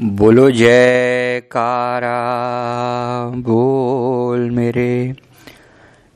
बोलो 0.00 0.50
जयकारा 0.50 2.08
बोल 3.36 4.50
मेरे। 4.50 5.14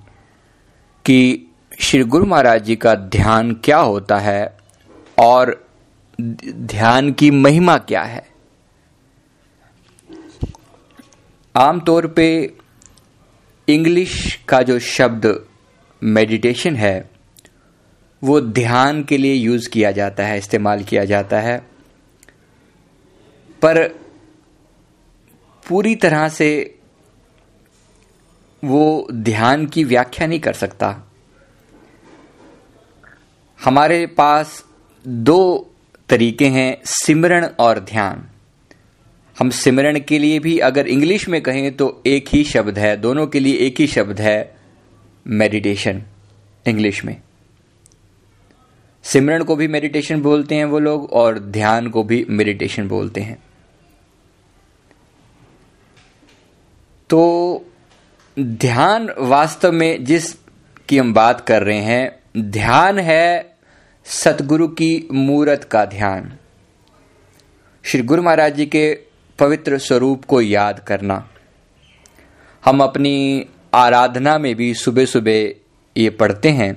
कि 1.05 1.47
श्री 1.81 2.05
गुरु 2.05 2.27
महाराज 2.27 2.65
जी 2.65 2.77
का 2.77 2.95
ध्यान 2.95 3.53
क्या 3.53 3.79
होता 3.79 4.19
है 4.19 4.59
और 5.19 5.69
ध्यान 6.51 7.13
की 7.13 7.31
महिमा 7.31 7.79
क्या 7.79 8.03
है। 8.03 8.29
आमतौर 11.57 12.07
पे 12.07 12.55
इंग्लिश 13.69 14.41
का 14.49 14.63
जो 14.63 14.79
शब्द 14.79 15.47
मेडिटेशन 16.03 16.77
है 16.77 17.11
वो 18.25 18.41
ध्यान 18.41 19.05
के 19.05 19.17
लिए 19.19 19.35
यूज़ 19.35 19.71
किया 19.71 19.93
जाता 19.93 20.25
है, 20.27 20.39
इस्तेमाल 20.39 20.85
किया 20.85 21.05
जाता 21.05 21.41
है। 21.41 21.59
पर 23.63 23.89
पूरी 25.69 25.97
तरह 25.97 26.29
से 26.29 26.79
वो 28.65 29.09
ध्यान 29.13 29.67
की 29.67 29.85
व्याख्या 29.85 30.27
नहीं 30.27 30.41
कर 30.41 30.53
सकता। 30.53 31.13
हमारे 33.65 34.07
पास 34.07 34.65
दो 35.07 35.71
तरीके 36.09 36.49
हैं 36.49 36.79
सिमरण 36.85 37.47
और 37.47 37.81
ध्यान। 37.81 38.29
हम 39.39 39.51
सिमरण 39.51 40.01
के 40.01 40.19
लिए 40.19 40.39
भी 40.39 40.59
अगर 40.59 40.89
इंग्लिश 40.89 41.29
में 41.29 41.43
कहें 41.43 41.77
तो 41.77 42.03
एक 42.07 42.29
ही 42.29 42.45
शब्द 42.45 42.79
है, 42.79 42.97
दोनों 42.97 43.27
के 43.27 43.41
लिए 43.41 43.59
एक 43.59 43.81
ही 43.81 43.87
शब्द 43.87 44.21
है, 44.21 44.57
मेडिटेशन, 45.27 46.03
इंग्लिश 46.67 47.05
में। 47.05 47.21
सिमरन 49.09 49.43
को 49.43 49.57
भी 49.57 49.69
मेडिटेशन 49.69 50.21
बोलते 50.23 50.55
हैं 50.55 50.65
वो 50.65 50.79
लोग 50.79 51.13
और 51.13 51.39
ध्यान 51.39 51.89
को 51.89 52.03
भी 52.03 52.27
मेडिटेशन 52.31 52.89
बोलते 52.89 53.21
हैं। 53.21 53.39
तो 57.11 57.21
ध्यान 58.37 59.09
वास्तव 59.19 59.73
में 59.73 60.05
जिस 60.05 60.33
की 60.89 60.99
हम 60.99 61.15
बात 61.15 61.41
कर 61.41 61.63
रहे 61.63 61.79
हैं, 61.79 62.19
ध्यान 62.39 62.99
है 62.99 63.55
सतगुरु 64.05 64.69
की 64.69 65.09
मूरत 65.13 65.65
का 65.65 65.85
ध्यान। 65.85 66.33
श्री 67.85 68.03
गुरु 68.03 68.23
महाराज 68.23 68.55
जी 68.55 68.67
के 68.67 68.99
पवित्र 69.39 69.79
स्वरूप 69.79 70.25
को 70.25 70.41
याद 70.41 70.79
करना। 70.81 71.29
हम 72.65 72.83
अपनी 72.83 73.47
आराधना 73.75 74.39
में 74.39 74.55
भी 74.55 74.75
सुबह 74.75 75.05
सुबह 75.05 75.51
ये 75.97 76.11
पढ़ते 76.11 76.51
हैं 76.51 76.71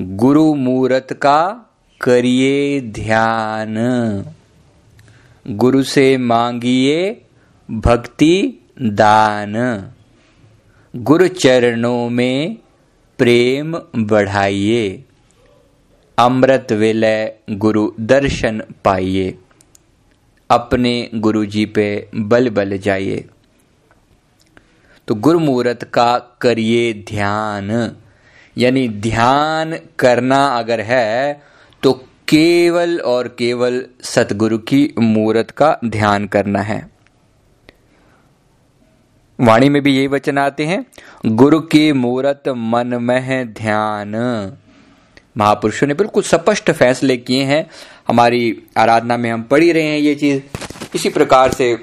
गुरु 0.00 0.54
मूरत 0.54 1.08
का 1.12 1.70
करिए 2.00 2.80
ध्यान। 2.80 3.74
गुरु 5.48 5.82
से 5.82 6.16
मांगिए 6.16 7.22
भक्ति 7.70 8.54
दान। 8.82 9.86
गुरु 10.96 11.28
चरणों 11.28 12.10
में 12.10 12.56
प्रेम 13.18 13.78
बढ़ाइए। 13.96 15.04
अमृत 16.18 16.72
विलय 16.72 17.38
गुरु 17.50 17.92
दर्शन 18.00 18.62
पाइए। 18.84 19.38
अपने 20.50 21.10
गुरु 21.14 21.46
जी 21.46 21.66
पे 21.66 22.08
बल 22.14 22.50
बल 22.50 22.78
जाइए। 22.78 23.28
तो 25.08 25.14
गुरु 25.14 25.38
मुहूर्त 25.38 25.84
का 25.84 26.18
करिए 26.40 26.92
ध्यान। 26.92 27.96
यानी 28.56 28.88
ध्यान 28.88 29.78
करना 29.98 30.44
अगर 30.48 30.80
है 30.80 31.42
तो 31.82 31.92
केवल 32.28 32.98
और 33.00 33.28
केवल 33.28 33.84
सतगुरु 34.02 34.58
की 34.58 34.94
मूर्त 34.98 35.50
का 35.50 35.78
ध्यान 35.84 36.26
करना 36.26 36.60
है। 36.60 36.90
वाणी 39.38 39.68
में 39.68 39.82
भी 39.82 39.96
यही 39.96 40.06
वचन 40.06 40.38
आते 40.38 40.64
हैं, 40.64 40.84
गुरु 41.26 41.60
की 41.60 41.92
मूर्त 41.92 42.48
मन 42.48 42.98
में 43.02 43.52
ध्यान। 43.54 44.14
महापुरुषों 45.38 45.86
ने 45.86 45.94
बिल्कुल 45.94 46.22
स्पष्ट 46.22 46.70
फैसले 46.70 47.16
किए 47.16 47.42
हैं। 47.42 47.66
हमारी 48.08 48.62
आराधना 48.76 49.16
में 49.16 49.30
हम 49.30 49.42
पढ़ी 49.42 49.72
रहे 49.72 49.82
हैं 49.82 49.98
ये 49.98 50.14
चीज़। 50.14 50.40
इसी 50.94 51.08
प्रकार 51.08 51.52
से 51.52 51.74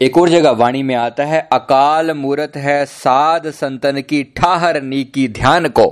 एक 0.00 0.16
और 0.18 0.28
जगह 0.28 0.50
वाणी 0.50 0.82
में 0.82 0.94
आता 0.94 1.24
है, 1.24 1.40
अकाल 1.52 2.10
मूर्त 2.12 2.56
है 2.56 2.84
साध 2.86 3.50
संतन 3.50 4.00
की 4.00 4.22
ठाहर 4.36 4.80
नीकी 4.82 5.26
ध्यान 5.28 5.68
को। 5.68 5.86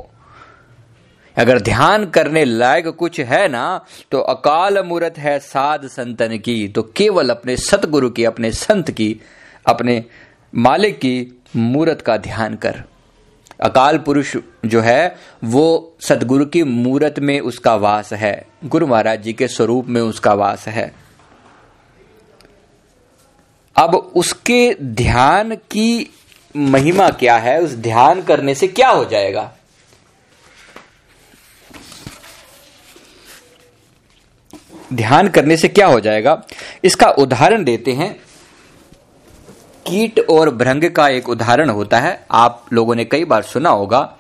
अगर 1.37 1.61
ध्यान 1.61 2.05
करने 2.07 2.45
लायक 2.45 2.87
कुछ 2.89 3.21
है 3.21 3.47
ना 3.49 3.85
तो 4.11 4.21
अकाल 4.21 4.83
मूर्त 4.85 5.19
है 5.19 5.39
साध 5.39 5.87
संतन 5.87 6.37
की 6.39 6.67
तो 6.69 6.83
केवल 6.97 7.31
अपने 7.31 7.57
सतगुरु 7.57 8.11
की, 8.11 8.25
अपने 8.25 8.51
संत 8.53 8.91
की, 8.91 9.21
अपने 9.67 10.05
मालिक 10.53 10.97
की 10.97 11.45
मूर्त 11.57 12.01
का 12.01 12.17
ध्यान 12.17 12.55
कर। 12.57 12.83
अकाल 13.61 13.99
पुरुष 13.99 14.37
जो 14.67 14.81
है, 14.81 15.17
वो 15.45 15.97
सतगुरु 16.01 16.45
की 16.47 16.63
मूर्त 16.63 17.19
में 17.19 17.39
उसका 17.41 17.75
वास 17.77 18.13
है, 18.13 18.45
गुरु 18.65 18.87
महाराज 18.87 19.23
जी 19.23 19.33
के 19.33 19.49
स्वरूप 19.49 19.89
में 19.89 20.01
उसका 20.01 20.33
वास 20.34 20.67
है। 20.69 20.91
अब 23.77 23.94
उसके 23.94 24.77
ध्यान 24.83 25.55
की 25.55 26.15
महिमा 26.56 27.09
क्या 27.09 27.37
है? 27.37 27.60
उस 27.60 27.71
ध्यान 27.71 28.22
करने 28.22 28.55
से 28.55 28.69
क्या 28.69 28.88
हो 28.88 29.05
जाएगा? 29.05 29.53
ध्यान 34.93 35.28
करने 35.28 35.56
से 35.56 35.69
क्या 35.69 35.87
हो 35.87 36.00
जाएगा? 36.00 36.43
इसका 36.84 37.06
उदाहरण 37.06 37.65
देते 37.65 37.93
हैं। 37.93 38.21
कीट 39.87 40.21
और 40.31 40.54
भ्रंग 40.54 40.91
का 40.91 41.09
एक 41.09 41.28
उदाहरण 41.28 41.71
होता 41.71 42.00
है। 42.00 42.27
आप 42.31 42.66
लोगों 42.72 42.94
ने 42.94 43.04
कई 43.04 43.25
बार 43.25 43.43
सुना 43.43 43.71
होगा। 43.71 44.16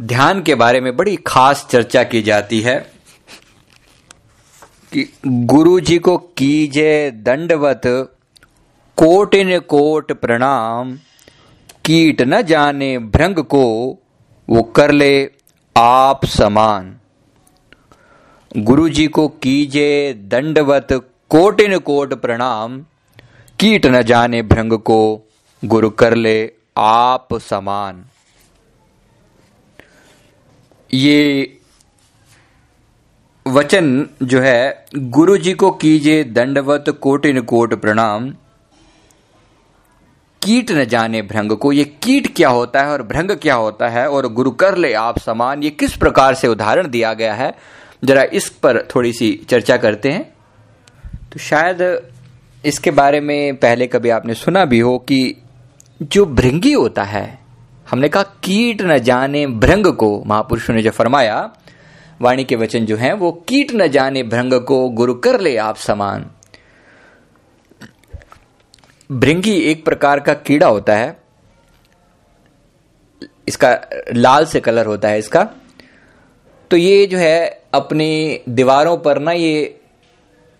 ध्यान 0.00 0.42
के 0.42 0.54
बारे 0.54 0.80
में 0.80 0.96
बड़ी 0.96 1.16
खास 1.16 1.66
चर्चा 1.70 2.02
की 2.02 2.22
जाती 2.22 2.60
है 2.60 2.92
कि 4.92 5.12
गुरु 5.26 5.80
जी 5.80 5.98
को 5.98 6.18
कीजे 6.18 7.10
दंडवत 7.10 8.13
कोटिन 8.98 9.58
कोट 9.58 10.12
प्रणाम, 10.12 10.98
कीट 11.84 12.22
न 12.22 12.42
जाने 12.42 12.98
भ्रंग 12.98 13.38
को, 13.38 13.98
वो 14.48 14.62
कर 14.62 14.92
ले 14.92 15.30
आप 15.76 16.24
समान। 16.24 17.00
गुरु 18.56 18.88
जी 18.88 19.06
को 19.06 19.28
कीजे 19.28 20.14
दंडवत 20.14 20.88
कोटिन 21.30 21.78
कोट 21.78 22.14
प्रणाम, 22.14 22.78
कीट 23.60 23.86
न 23.86 24.02
जाने 24.02 24.42
भ्रंग 24.42 24.72
को, 24.72 25.28
गुरु 25.64 25.90
कर 25.90 26.14
ले 26.14 26.52
आप 26.76 27.28
समान। 27.34 28.04
ये 30.94 31.58
वचन 33.46 34.08
जो 34.22 34.40
है 34.40 34.86
गुरु 34.96 35.36
जी 35.36 35.52
को 35.52 35.70
कीजे 35.70 36.24
दंडवत 36.24 36.84
कोटिन 36.90 37.40
कोट 37.40 37.74
प्रणाम 37.74 38.32
कीट 40.44 40.70
न 40.70 40.84
जाने 40.84 41.22
भ्रंग 41.22 41.52
को। 41.52 41.72
ये 41.72 41.84
कीट 41.84 42.36
क्या 42.36 42.48
होता 42.48 42.80
है 42.80 42.86
और 42.86 43.02
भ्रंग 43.02 43.30
क्या 43.30 43.54
होता 43.54 43.88
है? 43.88 44.08
और 44.08 44.26
गुरु 44.26 44.50
कर 44.50 44.76
ले 44.76 44.92
आप 44.92 45.18
समान, 45.18 45.62
ये 45.62 45.70
किस 45.70 45.96
प्रकार 45.96 46.34
से 46.34 46.48
उदाहरण 46.48 46.88
दिया 46.88 47.14
गया 47.14 47.34
है? 47.34 47.54
जरा 48.04 48.22
इस 48.22 48.48
पर 48.48 48.88
थोड़ी 48.94 49.12
सी 49.12 49.46
चर्चा 49.48 49.76
करते 49.76 50.10
हैं। 50.10 50.34
तो 51.32 51.38
शायद 51.38 52.02
इसके 52.64 52.90
बारे 52.90 53.20
में 53.20 53.56
पहले 53.56 53.86
कभी 53.86 54.10
आपने 54.10 54.34
सुना 54.34 54.64
भी 54.64 54.78
हो 54.78 54.98
कि 54.98 55.36
जो 56.02 56.26
भृंगी 56.26 56.72
होता 56.72 57.02
है, 57.02 57.38
हमने 57.90 58.08
कहा 58.08 58.22
कीट 58.22 58.82
न 58.82 58.98
जाने 58.98 59.46
भ्रंग 59.46 59.86
को, 59.86 60.24
महापुरुषों 60.26 60.74
ने 60.74 60.82
जो 60.82 60.90
फरमाया, 60.90 61.50
वाणी 62.20 62.44
के 62.44 62.56
वचन 62.56 62.86
जो 62.86 62.96
हैं, 62.96 63.12
वो 63.12 63.32
कीट 63.32 63.72
न 63.74 63.88
जाने 63.88 64.22
भ्रंग 64.22 64.52
को 64.52 64.88
गुरु 64.88 65.14
कर 65.14 65.40
ले 65.40 65.56
आप 65.56 65.76
समान। 65.76 66.26
भृंगी 69.10 69.56
एक 69.60 69.84
प्रकार 69.84 70.20
का 70.20 70.34
कीड़ा 70.34 70.66
होता 70.66 70.96
है। 70.96 71.16
इसका 73.48 73.78
लाल 74.14 74.44
से 74.46 74.60
कलर 74.60 74.86
होता 74.86 75.08
है 75.08 75.18
इसका। 75.18 75.42
तो 76.70 76.76
ये 76.76 77.06
जो 77.06 77.18
है, 77.18 77.62
अपनी 77.74 78.40
दीवारों 78.48 78.96
पर 78.98 79.18
ना 79.18 79.32
ये 79.32 79.80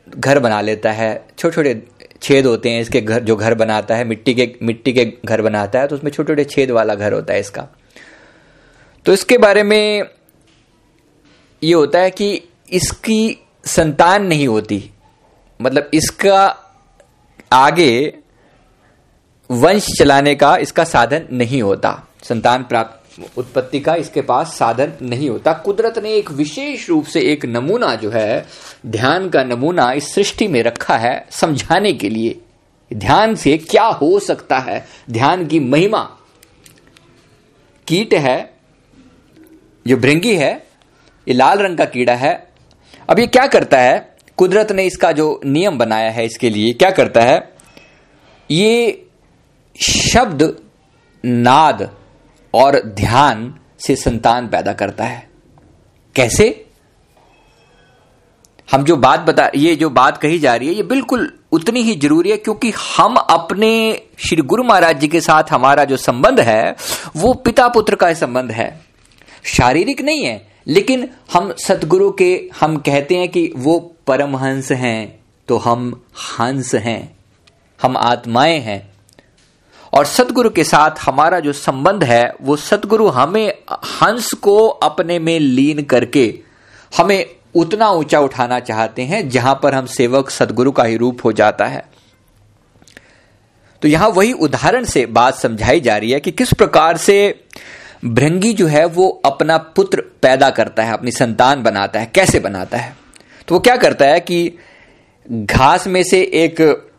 घर 0.08 0.38
बना 0.38 0.60
लेता 0.60 0.92
है। 0.92 1.26
छोटे 1.38 1.54
छोटे 1.54 1.82
छेद 2.22 2.46
होते 2.46 2.70
हैं 2.70 2.80
इसके 2.80 3.00
घर, 3.00 3.22
जो 3.22 3.36
घर 3.36 3.54
बनाता 3.54 3.96
है, 3.96 4.04
मिट्टी 4.04 4.34
के 4.34 4.52
मिट्टी 4.62 4.92
के 4.92 5.04
घर 5.24 5.42
बनाता 5.42 5.80
है 5.80 5.88
तो 5.88 5.96
उसमें 5.96 6.10
छोटे 6.10 6.32
छोटे 6.32 6.44
छेद 6.44 6.70
वाला 6.70 6.94
घर 6.94 7.12
होता 7.12 7.34
है 7.34 7.40
इसका। 7.40 7.66
तो 9.06 9.12
इसके 9.12 9.38
बारे 9.38 9.62
में 9.62 10.08
ये 11.62 11.72
होता 11.74 11.98
है 11.98 12.10
कि 12.10 12.42
इसकी 12.72 13.38
संतान 13.66 14.26
नहीं 14.26 14.46
होती। 14.48 14.90
मतलब 15.60 15.90
इसका 15.94 16.44
आगे 17.52 18.18
वंश 19.50 19.86
चलाने 19.98 20.34
का 20.34 20.56
इसका 20.56 20.84
साधन 20.84 21.26
नहीं 21.32 21.62
होता। 21.62 22.08
संतान 22.22 22.62
प्राप्त, 22.62 23.00
उत्पत्ति 23.38 23.80
का 23.80 23.94
इसके 23.94 24.20
पास 24.20 24.56
साधन 24.56 24.92
नहीं 25.02 25.30
होता। 25.30 25.52
कुदरत 25.52 25.98
ने 25.98 26.12
एक 26.12 26.30
विशेष 26.30 26.88
रूप 26.88 27.04
से 27.04 27.20
एक 27.20 27.46
नमूना 27.46 27.94
जो 27.94 28.10
है, 28.10 28.46
ध्यान 28.86 29.28
का 29.28 29.44
नमूना 29.44 29.92
इस 29.92 30.14
सृष्टि 30.14 30.48
में 30.48 30.62
रखा 30.62 30.96
है 30.96 31.26
समझाने 31.30 31.92
के 31.92 32.08
लिए। 32.08 32.40
ध्यान 32.92 33.34
से 33.34 33.58
क्या 33.58 33.84
हो 33.84 34.18
सकता 34.18 34.58
है? 34.58 34.86
ध्यान 35.10 35.46
की 35.46 35.60
महिमा। 35.60 36.18
कीट 37.86 38.14
है, 38.14 38.54
जो 39.86 39.96
भृंगी 39.96 40.36
है, 40.36 40.66
ये 41.28 41.34
लाल 41.34 41.58
रंग 41.58 41.78
का 41.78 41.84
कीड़ा 41.84 42.14
है। 42.14 42.48
अब 43.10 43.18
ये 43.18 43.26
क्या 43.26 43.46
करता 43.46 43.78
है? 43.78 44.16
कुदरत 44.36 44.72
ने 44.72 44.84
इसका 44.84 45.12
जो 45.12 45.40
नियम 45.44 45.78
बनाया 45.78 46.10
है 46.10 46.24
इसके 46.24 46.50
लिए, 46.50 46.72
क्या 46.72 46.90
करता 46.90 47.20
है? 47.20 47.52
ये 48.50 49.03
शब्द, 49.76 50.56
नाद 51.24 51.90
और 52.54 52.80
ध्यान 52.80 53.54
से 53.78 53.96
संतान 53.96 54.48
पैदा 54.48 54.72
करता 54.72 55.04
है। 55.04 55.28
कैसे? 56.16 56.60
हम 58.72 58.84
जो 58.84 58.96
बात 58.96 59.20
बता, 59.20 59.50
ये 59.56 59.74
जो 59.76 59.90
बात 59.90 60.16
कही 60.16 60.38
जा 60.38 60.54
रही 60.56 60.68
है, 60.68 60.74
ये 60.74 60.82
बिल्कुल 60.82 61.32
उतनी 61.52 61.82
ही 61.82 61.94
ज़रूरी 61.94 62.30
है 62.30 62.36
क्योंकि 62.36 62.72
हम 62.98 63.16
अपने 63.16 64.02
श्री 64.18 64.42
गुरु 64.42 64.64
महाराज 64.64 65.00
जी 65.00 65.08
के 65.08 65.20
साथ 65.20 65.52
हमारा 65.52 65.84
जो 65.84 65.96
संबंध 65.96 66.40
है, 66.40 66.76
वो 67.16 67.32
पिता 67.34 67.68
पुत्र 67.68 67.94
का 67.94 68.12
संबंध 68.14 68.50
है। 68.50 68.80
शारीरिक 69.44 70.00
नहीं 70.00 70.24
है, 70.24 70.46
लेकिन 70.66 71.08
हम 71.32 71.54
सतगुरु 71.58 72.10
के, 72.10 72.50
हम 72.60 72.76
कहते 72.76 73.16
हैं 73.16 73.28
कि 73.28 73.52
वो 73.56 73.78
परमहंस 74.06 74.72
हैं 74.72 75.20
तो 75.48 75.56
हम 75.58 76.02
हंस 76.40 76.74
हैं, 76.74 77.16
हम 77.80 77.96
आत्माएँ 77.96 78.58
हैं। 78.60 78.93
और 79.94 80.04
सतगुरु 80.04 80.50
के 80.50 80.64
साथ 80.64 80.90
हमारा 81.00 81.40
जो 81.40 81.52
संबंध 81.52 82.04
है, 82.04 82.34
वो 82.42 82.56
सदगुरु 82.56 83.08
हमें 83.08 83.54
हंस 83.72 84.32
को 84.32 84.66
अपने 84.66 85.18
में 85.18 85.40
लीन 85.40 85.82
करके 85.82 86.38
हमें 86.96 87.26
उतना 87.54 87.90
ऊँचा 87.90 88.20
उठाना 88.20 88.60
चाहते 88.60 89.02
हैं 89.02 89.28
जहाँ 89.28 89.60
पर 89.62 89.74
हम 89.74 89.86
सेवक 89.86 90.30
सदगुरु 90.30 90.72
का 90.72 90.84
ही 90.84 90.96
रूप 90.96 91.24
हो 91.24 91.32
जाता 91.32 91.64
है। 91.64 91.84
तो 93.82 93.88
यहाँ 93.88 94.08
वही 94.08 94.32
उदाहरण 94.32 94.84
से 94.84 95.06
बात 95.06 95.34
समझाई 95.34 95.80
जा 95.80 95.96
रही 95.96 96.10
है 96.10 96.20
कि 96.20 96.30
किस 96.30 96.52
प्रकार 96.52 96.96
से 96.96 97.44
भृंगी 98.04 98.52
जो 98.52 98.66
है, 98.66 98.84
वो 98.84 99.22
अपना 99.24 99.58
पुत्र 99.58 100.00
पैदा 100.00 100.50
करता 100.50 100.82
है, 100.82 100.92
अपनी 100.92 101.10
संतान 101.10 101.62
बनाता 101.62 102.00
है, 102.00 102.06
कैसे 102.14 102.40
बनाता 102.40 102.78
है? 102.78 102.96
तो 103.48 103.54
वो 103.54 103.60
क्या 103.60 103.76
करता 103.76 104.04
है 104.04 104.20
कि 104.20 104.58
घास 105.30 105.86
में 105.86 106.02
से 106.02 106.22
एक 106.22 106.90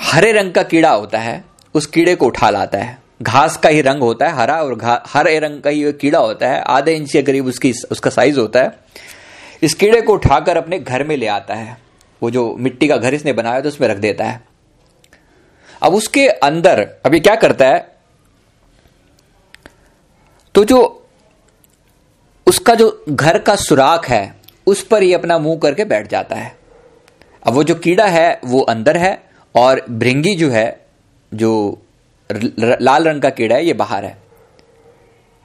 हरे 0.00 0.32
रंग 0.32 0.52
का 0.52 0.62
कीड़ा 0.62 0.90
होता 0.90 1.18
है, 1.18 1.44
उस 1.74 1.86
कीड़े 1.86 2.14
को 2.14 2.26
उठा 2.26 2.50
लाता 2.50 2.78
है। 2.78 2.98
घास 3.22 3.56
का 3.56 3.68
ही 3.68 3.80
रंग 3.80 4.00
होता 4.00 4.28
है, 4.28 4.32
हरा 4.32 4.62
और 4.62 5.02
हरे 5.06 5.38
रंग 5.38 5.62
का 5.62 5.70
ही 5.70 5.92
कीड़ा 5.92 6.18
होता 6.18 6.48
है, 6.48 6.60
आधे 6.60 6.94
इंच 6.94 7.12
के 7.12 7.22
करीब 7.22 7.46
उसकी, 7.46 7.72
उसका 7.90 8.10
साइज़ 8.10 8.40
होता 8.40 8.60
है। 8.60 8.78
इस 9.62 9.74
कीड़े 9.74 10.00
को 10.00 10.12
उठाकर 10.12 10.56
अपने 10.56 10.78
घर 10.78 11.04
में 11.04 11.16
ले 11.16 11.26
आता 11.26 11.54
है। 11.54 11.78
वो 12.22 12.30
जो 12.30 12.56
मिट्टी 12.58 12.88
का 12.88 12.96
घर 12.96 13.14
इसने 13.14 13.32
बनाया 13.32 13.60
तो 13.60 13.68
उसमें 13.68 13.88
रख 13.88 13.96
देता 13.96 14.24
है। 14.24 14.40
अब 15.82 15.94
उसके 15.94 16.28
अंदर 16.28 16.88
अभी 17.06 17.20
क्या 17.20 17.34
करता 17.34 17.66
है? 17.66 17.96
तो 20.54 20.64
जो 20.64 21.06
उसका 22.46 22.74
जो 22.74 23.04
घर 23.08 23.38
का 23.38 23.56
सुराख 23.56 24.08
है, 24.08 24.36
उस 24.66 24.82
पर 24.82 25.02
ही 25.02 25.12
अपना 25.14 25.38
मुँह 25.38 25.58
करके 25.58 25.84
बैठ 25.84 26.08
जाता 26.08 26.36
है। 26.36 26.56
अब 27.46 27.54
वो 27.54 27.64
जो 27.64 27.74
कीड़ा 27.74 28.06
है, 28.06 28.40
वो 28.44 28.60
अंदर 28.60 28.96
है 28.96 29.29
और 29.54 29.86
भृंगी 29.90 30.34
जो 30.34 30.50
है, 30.50 30.86
जो 31.34 31.82
लाल 32.58 33.04
रंग 33.04 33.22
का 33.22 33.30
कीड़ा 33.30 33.56
है, 33.56 33.66
ये 33.66 33.72
बाहर 33.72 34.04
है। 34.04 34.22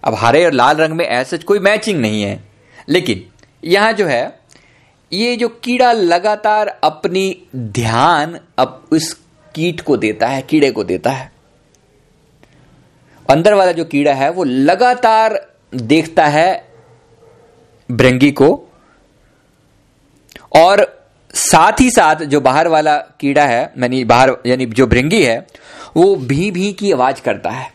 अब 0.03 0.15
हरे 0.15 0.45
और 0.45 0.51
लाल 0.51 0.75
रंग 0.77 0.93
में 0.93 1.05
ऐसे 1.05 1.37
कोई 1.37 1.59
मैचिंग 1.59 2.01
नहीं 2.01 2.23
है। 2.23 2.43
लेकिन 2.89 3.25
यहाँ 3.63 3.93
जो 3.93 4.07
है, 4.07 4.39
ये 5.13 5.35
जो 5.35 5.49
कीड़ा 5.49 5.91
लगातार 5.91 6.67
अपनी 6.67 7.47
ध्यान 7.55 8.39
अब 8.57 8.87
उस 8.91 9.13
कीट 9.55 9.81
को 9.81 9.97
देता 9.97 10.27
है, 10.27 10.41
कीड़े 10.41 10.71
को 10.71 10.83
देता 10.83 11.09
है। 11.09 11.31
अंदर 13.29 13.53
वाला 13.53 13.71
जो 13.71 13.85
कीड़ा 13.85 14.13
है, 14.13 14.29
वो 14.29 14.43
लगातार 14.43 15.47
देखता 15.75 16.25
है 16.25 16.67
भृंगी 17.91 18.31
को। 18.31 18.69
और 20.55 20.94
साथ 21.35 21.71
ही 21.79 21.89
साथ 21.89 22.15
जो 22.15 22.41
बाहर 22.41 22.67
वाला 22.67 22.97
कीड़ा 22.97 23.45
है, 23.45 23.73
यानी 23.77 24.03
बाहर, 24.03 24.37
यानी 24.45 24.65
जो 24.65 24.87
भृंगी 24.87 25.23
है, 25.23 25.47
वो 25.97 26.15
भी 26.15 26.51
भी 26.51 26.73
की 26.73 26.91
आवाज़ 26.91 27.21
करता 27.21 27.49
है। 27.49 27.73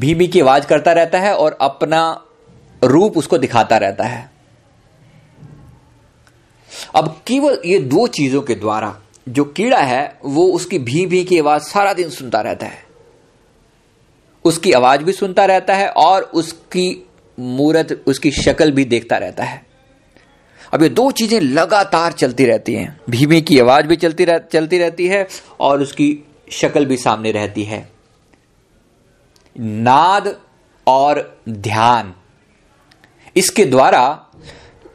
भी 0.00 0.14
भी 0.14 0.28
की 0.28 0.40
आवाज़ 0.40 0.66
करता 0.66 0.92
रहता 0.92 1.20
है 1.20 1.34
और 1.34 1.58
अपना 1.60 2.24
रूप 2.84 3.18
उसको 3.18 3.38
दिखाता 3.38 3.76
रहता 3.76 4.04
है। 4.04 4.30
अब 6.94 7.22
केवल 7.26 7.62
ये 7.66 7.78
दो 7.78 8.06
चीज़ों 8.06 8.42
के 8.42 8.54
द्वारा 8.54 9.00
जो 9.28 9.44
कीड़ा 9.44 9.78
है, 9.78 10.18
वो 10.24 10.46
उसकी 10.46 10.78
भी 10.78 11.06
भी 11.06 11.24
की 11.24 11.38
आवाज़ 11.38 11.62
सारा 11.62 11.92
दिन 11.92 12.10
सुनता 12.10 12.40
रहता 12.40 12.66
है। 12.66 12.84
उसकी 14.44 14.72
आवाज़ 14.72 15.00
भी 15.00 15.12
सुनता 15.12 15.44
रहता 15.44 15.74
है 15.74 15.88
और 15.88 16.22
उसकी 16.22 17.08
मूर्त, 17.40 18.04
उसकी 18.06 18.30
शक्ल 18.30 18.70
भी 18.70 18.84
देखता 18.84 19.16
रहता 19.16 19.44
है। 19.44 19.67
अब 20.72 20.82
ये 20.82 20.88
दो 20.88 21.10
चीज़ें 21.10 21.40
लगातार 21.40 22.12
चलती 22.12 22.44
रहती 22.44 22.74
हैं। 22.74 23.00
भीमी 23.10 23.40
की 23.40 23.58
आवाज़ 23.58 23.86
भी 23.86 23.96
चलती 23.96 24.24
रह, 24.24 24.38
चलती 24.38 24.78
रहती 24.78 25.06
है 25.06 25.26
और 25.60 25.82
उसकी 25.82 26.26
शक्ल 26.50 26.84
भी 26.86 26.96
सामने 26.96 27.32
रहती 27.32 27.62
है। 27.62 27.88
नाद 29.56 30.36
और 30.86 31.38
ध्यान। 31.48 32.14
इसके 33.36 33.64
द्वारा 33.64 34.26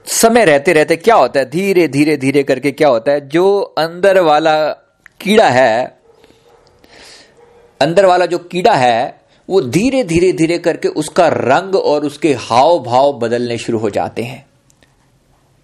समय 0.08 0.46
रहते 0.46 0.74
रहते 0.74 0.96
क्या 0.96 1.16
होता 1.16 1.40
है? 1.40 1.50
धीरे 1.50 1.88
धीरे 1.88 2.18
धीरे 2.18 2.44
करके 2.44 2.72
क्या 2.72 2.88
होता 2.88 3.12
है? 3.12 3.28
जो 3.30 3.60
अंदर 3.60 4.20
वाला 4.20 4.56
कीड़ा 5.22 5.50
है 5.50 5.98
अंदर 7.82 8.06
वाला 8.06 8.26
जो 8.26 8.38
कीड़ा 8.38 8.74
है 8.74 9.22
वो 9.50 9.62
धीरे 9.62 10.04
धीरे 10.04 10.32
धीरे 10.34 10.58
करके 10.58 10.88
उसका 10.88 11.28
रंग 11.28 11.76
और 11.76 12.06
उसके 12.06 12.34
हाव 12.34 12.80
भाव 12.80 13.14
बदलने 13.14 13.58
शुरू 13.58 13.78
हो 13.80 13.90
जाते 13.90 14.24
हैं। 14.24 14.46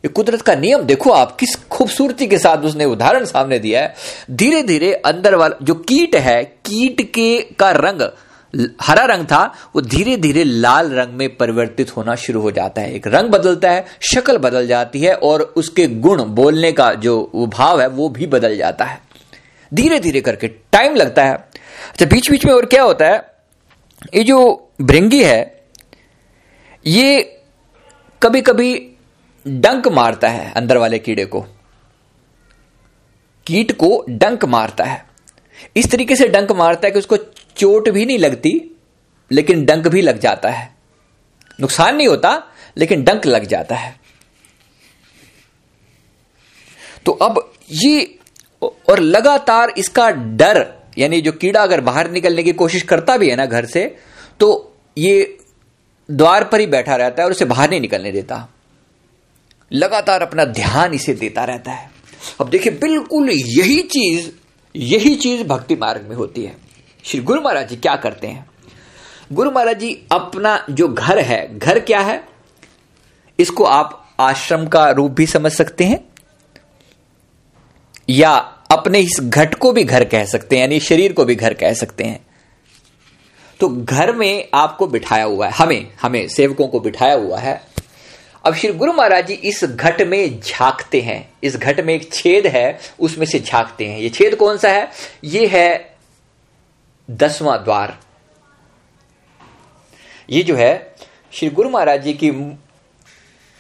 ये 0.06 0.08
कुदरत 0.08 0.42
का 0.42 0.56
नियम, 0.56 0.82
देखो 0.82 1.12
आप, 1.12 1.38
किस 1.40 1.56
खूबसूरती 1.56 2.28
के 2.28 2.38
साथ 2.38 2.58
उसने 2.58 2.86
उदाहरण 2.86 3.26
सामने 3.26 3.60
दिया 3.60 3.82
है। 3.82 3.96
धीरे 4.32 4.64
धीरे 4.64 4.94
अंदर 4.94 5.36
वाला, 5.36 5.56
जो 5.64 5.74
कीट 5.74 6.16
है, 6.16 6.44
कीट 6.44 7.02
के 7.02 7.42
का 7.42 7.72
रंग, 7.72 8.10
हरा 8.82 9.06
रंग 9.06 9.26
था, 9.26 9.56
वो 9.76 9.82
धीरे 9.82 10.18
धीरे 10.18 10.44
लाल 10.44 10.92
रंग 10.92 11.14
में 11.14 11.38
परिवर्तित 11.38 11.98
होना 11.98 12.16
शुरू 12.16 12.42
हो 12.42 12.52
जाता 12.52 12.82
है। 12.82 12.94
एक 12.94 13.08
रंग 13.08 13.30
बदलता 13.30 13.72
है, 13.72 13.86
शक्ल 14.14 14.38
बदल 14.38 14.68
जाती 14.68 15.00
है, 15.00 15.16
और 15.16 15.42
उसके 15.42 15.88
गुण 15.88 16.24
बोलने 16.24 16.72
का 16.72 16.94
जो 16.94 17.32
भाव 17.36 17.82
है, 17.82 17.88
वो 17.88 18.10
भी 18.10 18.28
बदल 18.28 18.58
जाता 18.58 18.86
है। 18.86 19.02
धीरे 19.74 20.00
धीरे 20.00 20.22
करके 20.22 20.48
टाइम 20.48 20.96
लगता 20.96 21.24
है। 21.24 21.34
अच्छा 21.34 22.06
बीच 22.06 22.32
बीच 22.32 22.46
में 22.46 22.54
और 22.54 22.66
क्या 22.66 22.84
होता 22.84 23.06
है? 23.06 23.28
ये 24.16 24.24
जो 24.24 24.70
भृंगी 24.82 25.24
है, 25.24 25.64
ये 26.86 27.42
कभी 28.24 28.42
कभी 28.42 28.89
डंक 29.46 29.88
मारता 29.88 30.30
है 30.30 30.52
अंदर 30.54 30.78
वाले 30.78 31.00
कीड़े 31.00 31.26
को। 31.26 31.42
कीट 33.48 33.72
को 33.72 34.04
डंक 34.10 34.46
मारता 34.46 34.84
है। 34.84 35.06
इस 35.76 35.92
तरीके 35.92 36.16
से 36.16 36.28
डंक 36.28 36.52
मारता 36.52 36.88
है 36.88 36.92
कि 36.92 37.00
उसको 37.00 37.18
चोट 37.58 37.90
भी 37.90 38.06
नहीं 38.06 38.20
लगती, 38.20 38.52
लेकिन 39.32 39.64
डंक 39.66 39.88
भी 39.88 40.02
लग 40.02 40.20
जाता 40.20 40.50
है। 40.50 40.74
नुकसान 41.60 41.96
नहीं 41.96 42.08
होता, 42.08 42.32
लेकिन 42.78 43.04
डंक 43.04 43.26
लग 43.26 43.46
जाता 43.46 43.76
है। 43.76 43.96
तो 47.06 47.12
अब 47.12 47.52
ये 47.72 48.20
और 48.62 49.00
लगातार 49.00 49.74
इसका 49.78 50.10
डर, 50.12 50.66
यानी 50.98 51.22
जो 51.22 51.32
कीड़ा 51.32 51.62
अगर 51.64 51.82
बाहर 51.82 52.12
निकलने 52.12 52.44
की 52.44 52.52
कोशिश 52.54 52.82
करता 52.82 53.18
भी 53.18 53.30
है 53.30 53.36
ना 53.36 53.46
घर 53.46 53.66
से 53.66 53.86
तो 54.40 54.48
ये 54.98 55.38
द्वार 56.10 56.44
पर 56.44 56.60
ही 56.60 56.66
बैठा 56.68 56.96
रहता 56.96 57.22
है 57.22 57.26
और 57.26 57.32
उसे 57.32 57.46
बाहर 57.46 57.70
नहीं 57.70 57.82
निकलने 57.82 58.12
देता। 58.12 58.48
लगातार 59.72 60.22
अपना 60.22 60.46
ध्यान 60.46 60.94
इसे 60.94 61.14
देता 61.14 61.44
रहता 61.44 61.72
है। 61.72 61.90
अब 62.42 62.50
देखिए, 62.50 62.74
बिल्कुल 62.74 63.30
यही 63.30 63.82
चीज़ 63.82 64.30
यही 64.76 65.16
चीज़ 65.16 65.44
भक्ति 65.44 65.76
मार्ग 65.76 66.02
में 66.02 66.16
होती 66.16 66.44
है। 66.44 66.56
श्री 67.04 67.20
गुरु 67.22 67.42
महाराज 67.42 67.70
जी 67.70 67.76
क्या 67.76 67.96
करते 67.96 68.28
हैं? 68.28 68.46
गुरु 69.32 69.52
महाराज 69.52 69.80
जी 69.80 69.92
अपना 70.12 70.66
जो 70.70 70.88
घर 70.88 71.20
है, 71.20 71.60
घर 71.60 71.80
क्या 71.80 72.00
है? 72.00 72.24
इसको 73.40 73.64
आप 73.64 74.16
आश्रम 74.20 74.68
का 74.68 74.90
रूप 74.90 75.12
भी 75.12 75.26
समझ 75.26 75.52
सकते 75.52 75.84
हैं, 75.84 76.00
या 78.10 78.32
अपने 78.72 79.00
इस 79.00 79.18
घट 79.22 79.54
को 79.54 79.72
भी 79.72 79.84
घर 79.84 80.04
कह 80.04 80.26
सकते 80.26 80.56
हैं, 80.56 80.62
यानी 80.62 80.80
शरीर 80.80 81.14
को 81.14 81.26
भी 81.26 81.36
घर 81.36 81.54
कह 81.54 81.74
सकते 81.74 82.04
हैं। 82.04 82.20
तो 83.60 83.70
घर 83.70 84.16
में 84.16 84.50
आपको 84.54 84.88
बिठाया 84.88 85.24
हुआ 85.24 85.48
है, 85.48 85.52
हमें 85.52 85.92
हमें, 86.02 86.28
सेवकों 86.28 86.68
को 86.68 86.80
बिठाया 86.80 87.14
हुआ 87.14 87.40
है 87.40 87.62
अब 88.46 88.56
श्री 88.56 88.74
गुरु 88.74 88.94
महाराज 88.94 89.28
जी 89.28 89.34
इस 89.34 89.64
घट 89.64 90.02
में 90.02 90.40
झांकते 90.40 91.02
हैं। 91.02 91.34
इस 91.44 91.58
घट 91.58 91.80
में 91.80 91.94
एक 91.94 92.14
छेद 92.14 92.48
है, 92.48 92.80
उसमें 93.00 93.26
से 93.26 93.40
झांकते 93.40 93.86
हैं। 93.86 94.00
ये 94.00 94.10
छेद 94.10 94.36
कौन 94.36 94.58
सा 94.58 94.70
है? 94.70 94.90
ये 95.24 95.48
है 95.48 95.96
दसवां 97.12 97.58
द्वार। 97.58 98.00
ये 100.30 100.44
जो 100.44 100.56
है, 100.56 100.96
श्री 101.32 101.50
गुरु 101.50 101.70
महाराज 101.70 102.04
जी 102.04 102.14
की 102.14 102.30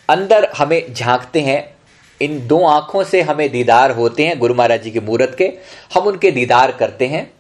अंदर 0.09 0.51
हमें 0.57 0.93
झांकते 0.93 1.41
हैं। 1.41 1.75
इन 2.21 2.47
दो 2.47 2.65
आँखों 2.65 3.03
से 3.03 3.21
हमें 3.21 3.49
दीदार 3.49 3.91
होते 3.91 4.27
हैं 4.27 4.39
गुरु 4.39 4.53
महाराज 4.53 4.83
जी 4.83 4.91
के 4.91 4.99
मूर्त 4.99 5.35
के। 5.37 5.53
हम 5.93 6.03
उनके 6.03 6.31
दीदार 6.31 6.71
करते 6.71 7.07
हैं। 7.07 7.33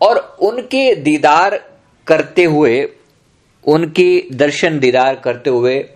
और 0.00 0.36
उनके 0.40 0.94
दीदार 0.94 1.70
करते 2.06 2.44
हुए, 2.44 2.88
उनके 3.64 4.24
दर्शन 4.32 4.78
दीदार 4.78 5.14
करते 5.14 5.50
हुए 5.50 5.90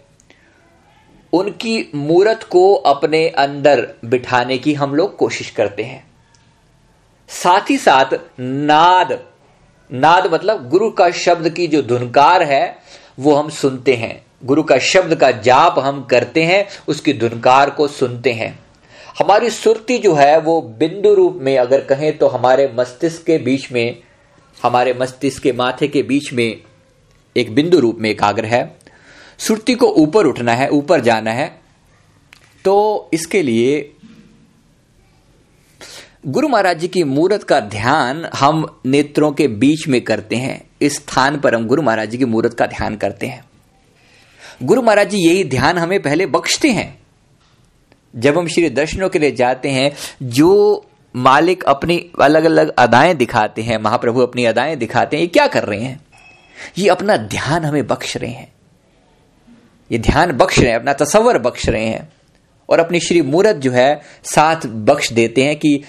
उनकी 1.33 1.91
मूर्त 1.95 2.43
को 2.43 2.75
अपने 2.75 3.29
अंदर 3.29 3.89
बिठाने 4.05 4.59
की 4.59 4.75
हम 4.75 4.95
लोग 4.95 5.17
कोशिश 5.17 5.51
करते 5.51 5.83
हैं। 5.83 6.11
साथ 7.29 7.71
ही 7.71 7.77
साथ 7.77 8.19
नाद 8.41 9.25
नाद 9.93 10.33
मतलब 10.35 10.69
गुरु 10.69 10.91
का 10.91 11.11
शब्द 11.11 11.49
की 11.49 11.67
जो 11.67 11.83
धुनकार 11.83 12.43
है, 12.43 12.77
वो 13.19 13.35
हम 13.35 13.49
सुनते 13.49 13.95
हैं। 13.95 14.27
गुरु 14.45 14.63
का 14.63 14.79
शब्द 14.79 15.15
का 15.15 15.31
जाप 15.31 15.79
हम 15.79 16.05
करते 16.05 16.43
हैं, 16.43 16.69
उसकी 16.89 17.13
धुनकार 17.13 17.71
को 17.71 17.89
सुनते 17.89 18.33
हैं। 18.33 18.59
हमारी 19.19 19.51
सुरती 19.51 19.99
जो 19.99 20.15
है, 20.15 20.41
वो 20.41 20.63
बिंदु 20.63 21.15
रूप 21.15 21.39
में 21.43 21.59
अगर 21.59 21.81
कहें 21.81 22.19
तो 22.19 22.27
हमारे 22.27 22.73
मस्तिष्क 22.79 23.23
के 23.23 23.39
बीच 23.39 23.73
में, 23.73 23.97
हमारे 24.63 24.95
मस्तिष्क 24.95 25.43
के 25.43 25.53
माथे 25.53 25.89
के 25.89 26.03
बीच 26.03 26.33
में 26.33 26.61
एक 27.37 27.55
बिंदु 27.55 27.79
रूप 27.79 27.97
में 28.01 28.11
एकाग्र 28.11 28.45
है। 28.45 28.80
सुरती 29.41 29.75
को 29.75 29.87
ऊपर 29.87 30.27
उठना 30.27 30.53
है, 30.53 30.69
ऊपर 30.69 31.01
जाना 31.01 31.31
है। 31.31 31.61
तो 32.65 33.11
इसके 33.15 33.43
लिए 33.43 33.95
गुरु 36.27 36.49
महाराज 36.49 36.79
जी 36.79 36.89
की 36.89 37.03
मूर्त 37.03 37.43
का 37.43 37.61
ध्यान 37.61 38.29
हम 38.35 38.81
नेत्रों 38.87 39.33
के 39.33 39.49
बीच 39.49 39.89
में 39.89 40.01
करते 40.01 40.37
हैं। 40.37 40.71
इस 40.83 40.97
स्थान 40.97 41.41
पर 41.41 41.55
हम 41.55 41.67
गुरु 41.67 41.83
महाराज 41.83 42.11
जी 42.11 42.19
की 42.19 42.25
मूर्त 42.25 42.55
का 42.55 42.67
ध्यान 42.67 42.97
करते 42.97 43.27
हैं। 43.27 43.45
गुरु 44.63 44.83
महाराज 44.83 45.11
जी 45.11 45.19
यही 45.19 45.45
ध्यान 45.45 45.79
हमें 45.79 46.03
पहले 46.03 46.27
बख्शते 46.27 46.71
हैं। 46.71 47.01
जब 48.17 48.39
हम 48.39 48.49
श्री 48.49 48.71
दर्शनों 48.71 49.09
के 49.09 49.19
लिए 49.19 49.33
जाते 49.33 49.69
हैं, 49.69 49.93
जो 50.23 50.85
मालिक 51.17 51.63
अपनी 51.63 52.11
अलग 52.21 52.45
अलग 52.45 52.75
अदाएँ 52.79 53.15
दिखाते 53.15 53.63
हैं, 53.63 53.79
महाप्रभु 53.79 54.21
अपनी 54.21 54.45
अदाएँ 54.45 54.77
दिखाते 54.77 55.17
हैं, 55.17 55.21
ये 55.23 55.29
क्या 55.29 55.47
कर 55.47 55.65
रहे 55.65 55.81
हैं? 55.81 56.01
ये 56.79 56.89
अपना 56.89 57.17
ध्यान 57.17 57.65
हमें 57.65 57.87
बख्श 57.87 58.17
रहे 58.17 58.31
हैं। 58.31 58.53
ये 59.91 59.99
ध्यान 59.99 60.33
बख्श 60.33 60.59
रहे 60.59 60.69
हैं, 60.69 60.77
अपना 60.77 60.93
तस्वर 60.93 61.39
बख्श 61.39 61.69
रहे 61.69 61.85
हैं। 61.85 62.13
और 62.69 62.81
अपनी 62.81 63.01
श्री 63.01 63.23
मूर्त 63.23 63.57
जो 63.57 63.71
है, 63.71 64.01
साथ 64.25 64.67
बख्श 64.67 65.13
देते 65.13 65.43
हैं 65.43 65.57
कि 65.57 65.83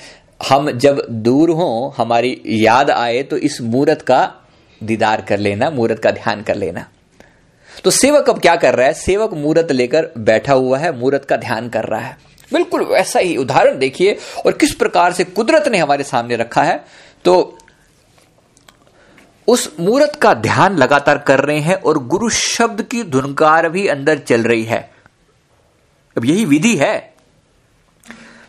हम 0.50 0.72
जब 0.72 1.08
दूर 1.10 1.50
हो, 1.50 1.93
हमारी 1.98 2.41
याद 2.46 2.91
आए 2.91 3.24
तो 3.24 3.38
इस 3.38 3.62
मूर्त 3.62 4.01
का 4.01 4.34
दीदार 4.84 5.22
कर 5.22 5.38
लेना, 5.38 5.70
मूर्त 5.70 6.00
का 6.00 6.12
ध्यान 6.12 6.41
कर 6.41 6.55
लेना। 6.55 6.88
तो 7.84 7.89
सेवक 7.89 8.29
अब 8.29 8.39
क्या 8.39 8.55
कर 8.55 8.75
रहा 8.75 8.88
है? 8.88 8.93
सेवक 8.93 9.34
मूर्त 9.34 9.72
लेकर 9.72 10.10
बैठा 10.17 10.53
हुआ 10.53 10.77
है, 10.77 10.98
मूर्त 11.00 11.25
का 11.25 11.36
ध्यान 11.36 11.70
कर 11.70 11.84
रहा 11.84 12.00
है। 12.00 12.17
बिल्कुल 12.53 12.84
वैसा 12.84 13.20
ही 13.20 13.38
उदाहरण 13.38 13.77
देखिए, 13.77 14.17
और 14.46 14.51
किस 14.51 14.74
प्रकार 14.74 15.13
से 15.13 15.24
कुदरत 15.24 15.67
ने 15.67 15.77
हमारे 15.77 16.03
सामने 16.03 16.36
रखा 16.36 16.63
है। 16.63 16.86
तो 17.25 17.58
उस 19.51 19.70
मूर्त 19.79 20.15
का 20.15 20.34
ध्यान 20.34 20.77
लगातार 20.77 21.17
कर 21.17 21.39
रहे 21.39 21.60
हैं 21.60 21.75
और 21.75 21.98
गुरु 22.08 22.29
शब्द 22.29 22.81
की 22.81 23.03
धुनकार 23.03 23.70
भी 23.70 23.88
अंदर 23.88 24.17
चल 24.17 24.43
रही 24.43 24.63
है। 24.63 24.79
अब 26.17 26.25
यही 26.25 26.46
विधि 26.46 26.75
है। 26.75 27.13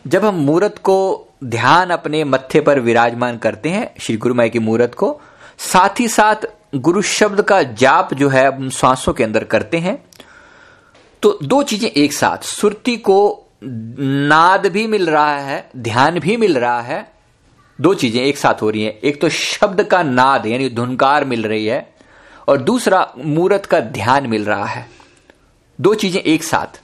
जब 0.07 0.25
हम 0.25 0.35
मूर्त 0.35 0.77
को 0.77 1.27
ध्यान 1.43 1.89
अपने 1.89 2.23
मत्थे 2.23 2.61
पर 2.61 2.79
विराजमान 2.79 3.37
करते 3.37 3.69
हैं, 3.69 3.93
श्री 3.99 4.17
गुरु 4.17 4.35
माई 4.35 4.49
की 4.49 4.59
मूर्त 4.59 4.93
को, 4.93 5.19
साथ 5.57 5.99
ही 5.99 6.07
साथ 6.07 6.45
गुरु 6.75 7.01
शब्द 7.01 7.41
का 7.41 7.61
जाप 7.63 8.13
जो 8.13 8.29
है 8.29 8.45
हम 8.47 8.69
श्वासों 8.69 9.13
के 9.13 9.23
अंदर 9.23 9.43
करते 9.43 9.77
हैं 9.77 10.03
तो 11.23 11.37
दो 11.43 11.61
चीज़ें 11.63 11.89
एक 11.89 12.13
साथ, 12.13 12.37
सुरती 12.37 12.97
को 12.97 13.47
नाद 13.63 14.65
भी 14.67 14.85
मिल 14.87 15.09
रहा 15.09 15.37
है, 15.37 15.69
ध्यान 15.77 16.19
भी 16.19 16.37
मिल 16.37 16.57
रहा 16.57 16.81
है 16.81 17.12
दो 17.81 17.93
चीज़ें 17.93 18.23
एक 18.23 18.37
साथ 18.37 18.61
हो 18.61 18.69
रही 18.69 18.83
हैं। 18.83 18.99
एक 18.99 19.21
तो 19.21 19.29
शब्द 19.29 19.83
का 19.83 20.03
नाद, 20.03 20.45
यानी 20.45 20.69
धुनकार 20.69 21.25
मिल 21.25 21.43
रही 21.43 21.65
है, 21.65 21.93
और 22.47 22.57
दूसरा 22.57 23.13
मूर्त 23.17 23.65
का 23.65 23.79
ध्यान 23.79 24.27
मिल 24.27 24.45
रहा 24.45 24.65
है। 24.65 24.89
दो 25.81 25.93
चीज़ें 25.93 26.21
एक 26.21 26.43
साथ। 26.43 26.81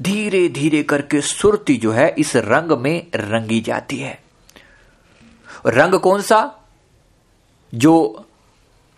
धीरे 0.00 0.48
धीरे 0.48 0.82
करके 0.82 1.20
सुरती 1.20 1.76
जो 1.76 1.92
है, 1.92 2.14
इस 2.18 2.36
रंग 2.36 2.72
में 2.72 3.06
रंगी 3.14 3.60
जाती 3.60 3.96
है। 3.96 4.22
रंग 5.66 5.94
कौन 5.94 6.22
सा? 6.22 6.58
जो 7.74 8.24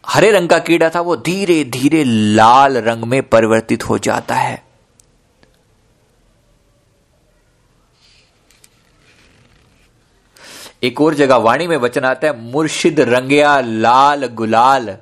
हरे 0.06 0.30
रंग 0.30 0.48
का 0.48 0.58
कीड़ा 0.58 0.90
था, 0.90 1.00
वो 1.00 1.16
धीरे 1.16 1.64
धीरे 1.64 2.04
लाल 2.04 2.76
रंग 2.76 3.04
में 3.04 3.22
परिवर्तित 3.22 3.88
हो 3.88 3.98
जाता 3.98 4.34
है। 4.34 4.64
एक 10.84 11.00
और 11.00 11.14
जगह 11.14 11.36
वाणी 11.36 11.66
में 11.66 11.76
वचन 11.76 12.04
आता 12.04 12.26
है, 12.26 12.40
मुर्शिद 12.42 13.00
रंगया 13.00 13.60
लाल 13.60 14.26
गुलाल। 14.26 14.96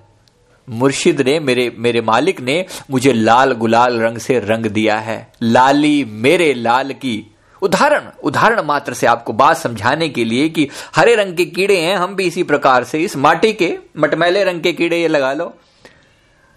मुर्शिद 0.69 1.21
ने, 1.21 1.39
मेरे 1.41 1.73
मेरे 1.79 2.01
मालिक 2.01 2.41
ने 2.41 2.65
मुझे 2.91 3.13
लाल 3.13 3.53
गुलाल 3.53 3.99
रंग 4.01 4.19
से 4.19 4.39
रंग 4.41 4.67
दिया 4.67 4.97
है। 4.97 5.17
लाली 5.43 6.05
मेरे 6.05 6.53
लाल 6.55 6.93
की। 6.93 7.35
उदाहरण 7.63 8.09
उदाहरण 8.25 8.63
मात्र 8.63 8.95
से 8.95 9.07
आपको 9.07 9.33
बात 9.33 9.57
समझाने 9.57 10.09
के 10.09 10.25
लिए 10.25 10.49
कि 10.49 10.69
हरे 10.97 11.15
रंग 11.15 11.37
के 11.37 11.45
कीड़े 11.47 11.77
हैं, 11.77 11.97
हम 11.97 12.15
भी 12.15 12.25
इसी 12.25 12.43
प्रकार 12.43 12.85
से 12.85 12.99
इस 12.99 13.17
माटी 13.17 13.53
के 13.53 13.77
मटमैले 13.99 14.45
रंग 14.45 14.61
के 14.61 14.73
कीड़े 14.73 15.01
ये 15.01 15.09
लगा 15.09 15.33
लो। 15.33 15.53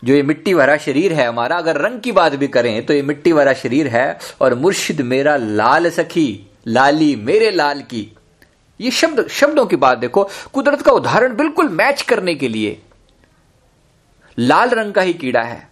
जो 0.04 0.14
ये 0.14 0.24
मिट्टी 0.24 0.54
भरा 0.54 0.78
शरीर 0.78 1.14
है 1.14 1.28
हमारा, 1.28 1.58
अगर 1.58 1.78
रंग 1.78 2.00
की 2.02 2.12
बात 2.12 2.36
भी 2.36 2.48
करें 2.48 2.86
तो 2.86 2.94
ये 2.94 3.02
मिट्टी 3.02 3.34
भरा 3.34 3.54
शरीर 3.54 3.88
है, 3.88 4.18
और 4.42 4.56
मुर्शिद 4.56 5.02
मेरा 5.02 5.36
लाल 5.38 5.90
सखी, 5.90 6.52
लाली 6.68 7.16
मेरे 7.16 7.52
लाल 7.52 7.82
की। 7.82 8.15
ये 8.82 8.92
शब्द, 8.92 9.28
शब्दों 9.28 9.66
की 9.66 9.76
बात 9.76 9.98
देखो, 9.98 10.30
कुदरत 10.54 10.82
का 10.82 10.92
उदाहरण 10.92 11.36
बिल्कुल 11.36 11.70
मैच 11.70 12.02
करने 12.02 12.36
के 12.36 12.48
लिए। 12.48 12.82
लाल 14.40 14.70
रंग 14.70 14.94
का 14.94 15.02
ही 15.02 15.14
कीड़ा 15.14 15.42
है। 15.42 15.70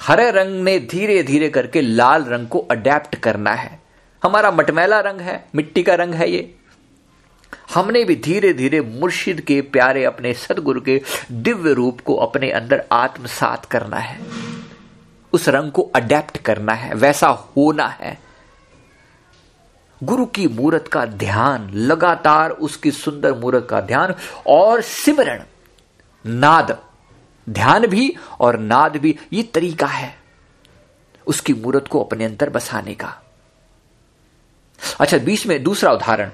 हरे 0.00 0.30
रंग 0.30 0.62
ने 0.62 0.78
धीरे 0.78 1.22
धीरे 1.22 1.48
करके 1.48 1.80
लाल 1.80 2.24
रंग 2.24 2.48
को 2.48 2.58
अडेप्ट 2.58 3.14
करना 3.14 3.52
है। 3.52 3.80
हमारा 4.24 4.50
मटमैला 4.50 5.00
रंग 5.00 5.20
है, 5.20 5.44
मिट्टी 5.54 5.82
का 5.82 5.94
रंग 5.94 6.14
है 6.14 6.30
ये। 6.30 6.54
हमने 7.74 8.04
भी 8.04 8.16
धीरे 8.16 8.52
धीरे 8.52 8.80
मुर्शिद 8.80 9.40
के 9.40 9.60
प्यारे 9.60 10.04
अपने 10.04 10.34
सदगुरु 10.34 10.80
के 10.80 11.02
दिव्य 11.32 11.72
रूप 11.72 12.00
को 12.00 12.14
अपने 12.14 12.50
अंदर 12.50 12.84
आत्मसात 12.92 13.64
करना 13.64 13.96
है। 13.96 14.20
उस 15.32 15.48
रंग 15.48 15.72
को 15.72 15.82
अडेप्ट 15.82 16.38
करना 16.38 16.72
है, 16.72 16.94
वैसा 16.94 17.28
होना 17.28 17.86
है। 17.86 18.29
गुरु 20.02 20.26
की 20.26 20.46
मूर्त 20.48 20.86
का 20.88 21.04
ध्यान, 21.06 21.70
लगातार 21.70 22.50
उसकी 22.50 22.90
सुंदर 22.90 23.34
मूर्त 23.34 23.66
का 23.70 23.80
ध्यान 23.80 24.14
और 24.46 24.80
सिमरण 24.82 25.42
नाद, 26.24 26.76
ध्यान 27.46 27.86
भी 27.86 28.14
और 28.40 28.58
नाद 28.58 28.96
भी, 28.96 29.18
ये 29.32 29.42
तरीका 29.44 29.86
है 29.86 30.14
उसकी 31.26 31.54
मूर्त 31.54 31.88
को 31.88 32.02
अपने 32.04 32.24
अंदर 32.24 32.50
बसाने 32.50 32.94
का। 32.94 33.14
अच्छा 35.00 35.18
बीच 35.18 35.46
में 35.46 35.62
दूसरा 35.62 35.92
उदाहरण। 35.92 36.30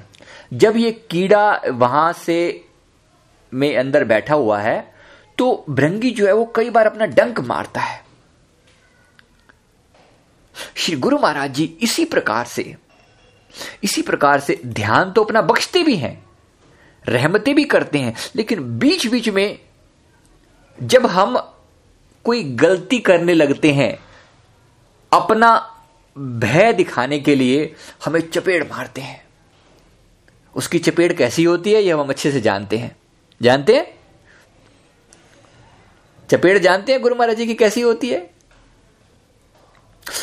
जब 0.53 0.77
ये 0.77 0.91
कीड़ा 1.11 1.61
वहाँ 1.69 2.13
से 2.15 2.65
में 3.53 3.77
अंदर 3.77 4.05
बैठा 4.05 4.35
हुआ 4.35 4.59
है 4.61 4.95
तो 5.39 5.65
भृंगी 5.71 6.11
जो 6.11 6.27
है 6.27 6.33
वो 6.33 6.45
कई 6.57 6.71
बार 6.71 6.87
अपना 6.87 7.07
डंक 7.07 7.41
मारता 7.41 7.81
है। 7.81 8.05
श्री 10.77 10.97
गुरु 10.97 11.19
महाराज 11.19 11.55
जी 11.55 11.65
इसी 11.83 12.05
प्रकार 12.05 12.45
से 12.47 12.75
इसी 13.85 14.03
प्रकार 14.03 14.41
से 14.41 14.61
ध्यान 14.67 15.13
तो 15.13 15.25
अपना 15.25 15.43
बख्शते 15.43 15.83
भी 15.83 15.97
हैं, 15.97 16.25
रहमतें 17.05 17.55
भी 17.55 17.65
करते 17.65 17.99
हैं, 17.99 18.15
लेकिन 18.37 18.63
बीच 18.79 19.07
बीच 19.07 19.29
में 19.29 19.59
जब 20.79 21.07
हम 21.07 21.37
कोई 22.25 22.43
गलती 22.55 22.99
करने 22.99 23.35
लगते 23.35 23.73
हैं, 23.73 23.99
अपना 25.13 25.57
भय 26.17 26.73
दिखाने 26.73 27.19
के 27.19 27.35
लिए 27.35 27.75
हमें 28.05 28.21
चपेट 28.21 28.71
मारते 28.71 29.01
हैं। 29.01 29.25
उसकी 30.55 30.79
चपेट 30.79 31.17
कैसी 31.19 31.45
होती 31.45 31.73
है, 31.73 31.83
यह 31.83 31.97
हम 31.97 32.09
अच्छे 32.09 32.33
से 32.33 32.41
जानते 32.41 32.79
हैं। 32.79 32.97
जानते 33.41 33.77
हैं? 33.77 33.87
चपेड़ 36.29 36.59
जानते 36.59 36.93
हैं 36.93 37.01
गुरु 37.03 37.15
महाराज 37.15 37.37
जी 37.37 37.47
की 37.47 37.55
कैसी 37.55 37.81
होती 37.81 38.09
है? 38.09 38.31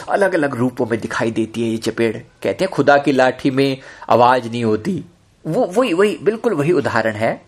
अलग 0.09 0.35
अलग 0.35 0.55
रूपों 0.55 0.85
में 0.85 0.99
दिखाई 0.99 1.31
देती 1.31 1.61
है 1.61 1.69
ये 1.69 1.77
चपेड़। 1.77 2.17
कहते 2.17 2.65
हैं, 2.65 2.67
खुदा 2.67 2.97
की 2.97 3.11
लाठी 3.11 3.51
में 3.51 3.77
आवाज़ 4.09 4.49
नहीं 4.49 4.63
होती। 4.63 5.03
वो, 5.47 5.65
वही 5.65 5.93
वही, 5.93 6.17
बिल्कुल 6.17 6.53
वही 6.53 6.71
उदाहरण 6.71 7.13
है। 7.13 7.45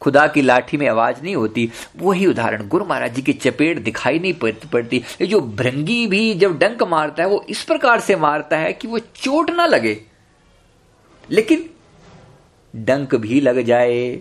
खुदा 0.00 0.26
की 0.26 0.42
लाठी 0.42 0.76
में 0.76 0.88
आवाज़ 0.88 1.22
नहीं 1.22 1.36
होती, 1.36 1.72
वही 1.96 2.26
उदाहरण। 2.26 2.68
गुरु 2.68 2.84
महाराज 2.84 3.14
जी 3.14 3.22
की 3.22 3.32
चपेट 3.32 3.78
दिखाई 3.78 4.18
नहीं 4.18 4.32
पड़ती। 4.72 4.96
ये 4.96 5.26
जो 5.26 5.40
भृंगी 5.40 6.06
भी 6.06 6.34
जब 6.34 6.58
डंक 6.58 6.82
मारता 6.82 7.22
है, 7.22 7.28
वो 7.28 7.46
इस 7.48 7.64
प्रकार 7.64 8.00
से 8.00 8.16
मारता 8.16 8.56
है 8.56 8.72
कि 8.72 8.88
वो 8.88 8.98
चोट 8.98 9.50
ना 9.50 9.66
लगे। 9.66 10.00
लेकिन 11.30 11.70
डंक 12.76 13.14
भी 13.14 13.40
लग 13.40 13.62
जाए, 13.62 14.20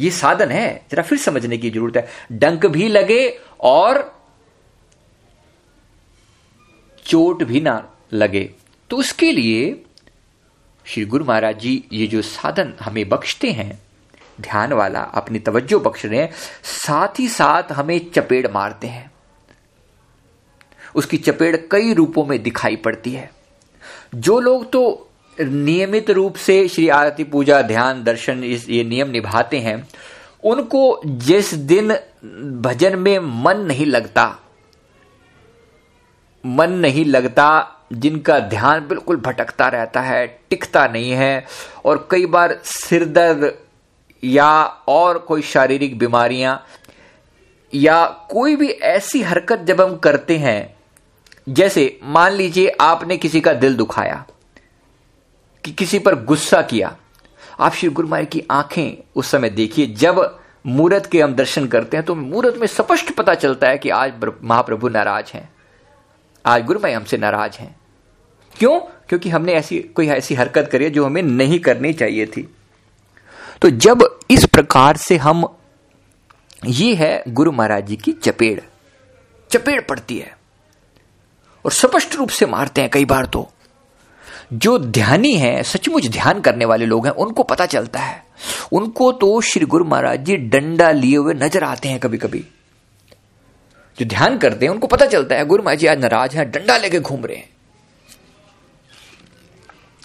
ये 0.00 0.10
साधन 0.10 0.48
है। 0.48 0.86
जरा 0.90 1.02
फिर 1.02 1.18
समझने 1.18 1.58
की 1.58 1.70
ज़रूरत 1.70 1.96
है। 1.96 2.08
डंक 2.32 2.66
भी 2.66 2.88
लगे 2.88 3.40
और 3.60 4.17
चोट 7.08 7.42
भी 7.42 7.60
ना 7.60 7.82
लगे। 8.12 8.50
तो 8.90 8.96
उसके 8.96 9.32
लिए 9.32 9.84
श्री 10.86 11.04
गुरु 11.04 11.24
महाराज 11.24 11.58
जी 11.60 11.82
ये 11.92 12.06
जो 12.06 12.22
साधन 12.22 12.72
हमें 12.80 13.08
बख्शते 13.08 13.50
हैं, 13.50 13.78
ध्यान 14.40 14.72
वाला 14.72 15.00
अपनी 15.00 15.38
तवज्जो 15.38 15.78
बख्श 15.80 16.04
रहे 16.06 16.20
हैं, 16.20 16.30
साथ 16.62 17.20
ही 17.20 17.28
साथ 17.28 17.72
हमें 17.72 18.10
चपेड़ 18.10 18.46
मारते 18.48 18.86
हैं। 18.86 19.10
उसकी 20.94 21.16
चपेड़ 21.16 21.56
कई 21.70 21.92
रूपों 21.94 22.24
में 22.26 22.42
दिखाई 22.42 22.76
पड़ती 22.76 23.12
है। 23.12 23.30
जो 24.14 24.38
लोग 24.40 24.70
तो 24.72 25.10
नियमित 25.38 26.10
रूप 26.10 26.36
से 26.36 26.66
श्री 26.68 26.88
आरती 26.88 27.24
पूजा, 27.24 27.62
ध्यान, 27.62 28.02
दर्शन 28.04 28.44
इस 28.44 28.68
ये 28.68 28.84
नियम 28.84 29.10
निभाते 29.10 29.58
हैं, 29.58 29.88
उनको 30.44 31.00
जिस 31.06 31.54
दिन 31.54 31.92
भजन 32.62 32.98
में 32.98 33.18
मन 33.18 33.60
नहीं 33.60 33.86
लगता 33.86 34.24
मन 36.48 36.72
नहीं 36.72 37.04
लगता, 37.04 37.48
जिनका 37.92 38.38
ध्यान 38.40 38.86
बिल्कुल 38.88 39.16
भटकता 39.16 39.68
रहता 39.68 40.00
है, 40.00 40.26
टिकता 40.50 40.86
नहीं 40.86 41.10
है, 41.12 41.46
और 41.84 42.06
कई 42.10 42.26
बार 42.26 42.58
सिर 42.64 43.04
दर्द 43.04 43.52
या 44.22 44.50
और 44.88 45.18
कोई 45.18 45.42
शारीरिक 45.42 45.98
बीमारियाँ 45.98 46.62
या 47.72 48.04
कोई 48.30 48.56
भी 48.56 48.68
ऐसी 48.68 49.22
हरकत 49.22 49.58
जब 49.58 49.80
हम 49.80 49.96
करते 49.96 50.36
हैं, 50.38 50.74
जैसे 51.48 51.98
मान 52.04 52.32
लीजिए 52.32 52.76
आपने 52.80 53.16
किसी 53.16 53.40
का 53.40 53.52
दिल 53.54 53.76
दुखाया, 53.76 54.24
कि 55.64 55.72
किसी 55.72 55.98
पर 55.98 56.14
गुस्सा 56.24 56.62
किया, 56.62 56.96
आप 57.60 57.72
श्री 57.72 57.88
गुरु 57.88 58.08
महाराज 58.08 58.28
की 58.28 58.42
आँखें 58.50 59.04
उस 59.16 59.30
समय 59.30 59.50
देखिए, 59.50 59.86
जब 59.86 60.38
मूर्त 60.66 61.06
के 61.06 61.20
हम 61.22 61.34
दर्शन 61.34 61.66
करते 61.66 61.96
हैं 61.96 62.06
तो 62.06 62.14
मूर्त 62.14 62.56
में 62.56 62.66
स्पष्ट 62.66 63.10
पता 63.10 63.34
चलता 63.34 63.68
है 63.68 63.78
कि 63.78 63.90
आज 63.90 64.12
महाप्रभु 64.44 64.88
नाराज़ 64.88 65.32
हैं। 65.34 65.48
आज 66.46 66.64
गुरु 66.64 66.80
भाई 66.80 66.92
हमसे 66.92 67.16
नाराज़ 67.16 67.58
हैं। 67.58 67.76
क्यों? 68.58 68.80
क्योंकि 68.80 69.28
हमने 69.28 69.52
ऐसी 69.52 69.78
कोई 69.78 70.08
ऐसी 70.08 70.34
हरकत 70.34 70.68
करी 70.72 70.84
है 70.84 70.90
जो 70.90 71.06
हमें 71.06 71.22
नहीं 71.22 71.60
करनी 71.60 71.92
चाहिए 71.92 72.26
थी। 72.26 72.54
तो 73.62 73.70
जब 73.70 74.20
इस 74.30 74.44
प्रकार 74.44 74.96
से 74.96 75.16
हम, 75.16 75.56
ये 76.66 76.94
है 76.94 77.22
गुरु 77.28 77.52
महाराज 77.52 77.86
जी 77.86 77.96
की 77.96 78.12
चपेड़। 78.12 78.60
चपेड़ 79.50 79.80
पड़ती 79.80 80.18
है। 80.18 80.38
और 81.64 81.72
स्पष्ट 81.72 82.14
रूप 82.14 82.28
से 82.28 82.46
मारते 82.46 82.80
हैं 82.80 82.90
कई 82.90 83.04
बार 83.04 83.26
तो। 83.26 83.52
जो 84.52 84.78
ध्यानी 84.78 85.34
है, 85.34 85.62
सचमुच 85.62 86.08
ध्यान 86.08 86.40
करने 86.40 86.64
वाले 86.64 86.86
लोग 86.86 87.06
हैं, 87.06 87.14
उनको 87.14 87.42
पता 87.42 87.66
चलता 87.66 88.00
है। 88.00 88.24
उनको 88.72 89.12
तो 89.12 89.40
श्री 89.40 89.66
गुरु 89.66 89.84
महाराज 89.84 90.20
जी 90.20 90.36
डंडा 90.36 90.90
लिए 90.90 91.16
हुए 91.16 91.34
नज़र 91.34 91.64
आते 91.64 91.88
हैं 91.88 92.00
कभी 92.00 92.18
कभी 92.18 92.46
जो 93.98 94.04
ध्यान 94.06 94.38
करते 94.38 94.66
हैं, 94.66 94.72
उनको 94.72 94.86
पता 94.86 95.06
चलता 95.06 95.36
है, 95.36 95.44
गुरु 95.46 95.62
महाराज 95.62 95.78
जी 95.80 95.86
आज 95.86 95.98
नाराज़ 95.98 96.36
हैं, 96.36 96.50
डंडा 96.50 96.76
लेके 96.76 97.00
घूम 97.00 97.24
रहे 97.24 97.36
हैं। 97.36 97.48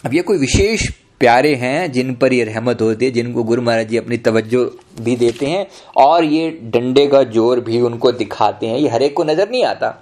अब 0.03 0.13
ये 0.13 0.21
कोई 0.21 0.37
विशेष 0.37 0.89
प्यारे 1.19 1.53
हैं 1.55 1.91
जिन 1.91 2.13
पर 2.15 2.33
ये 2.33 2.43
रहमत 2.43 2.81
होती 2.81 3.05
है, 3.05 3.11
जिनको 3.11 3.43
गुरु 3.43 3.61
महाराज 3.61 3.87
जी 3.87 3.97
अपनी 3.97 4.17
तवज्जो 4.19 4.63
भी 5.01 5.15
देते 5.15 5.45
हैं, 5.45 5.65
और 5.97 6.23
ये 6.23 6.49
डंडे 6.63 7.05
का 7.07 7.23
ज़ोर 7.25 7.59
भी 7.59 7.81
उनको 7.81 8.11
दिखाते 8.13 8.67
हैं, 8.67 8.77
ये 8.77 8.89
हरेक 8.89 9.15
को 9.17 9.23
नज़र 9.23 9.49
नहीं 9.49 9.63
आता। 9.65 9.95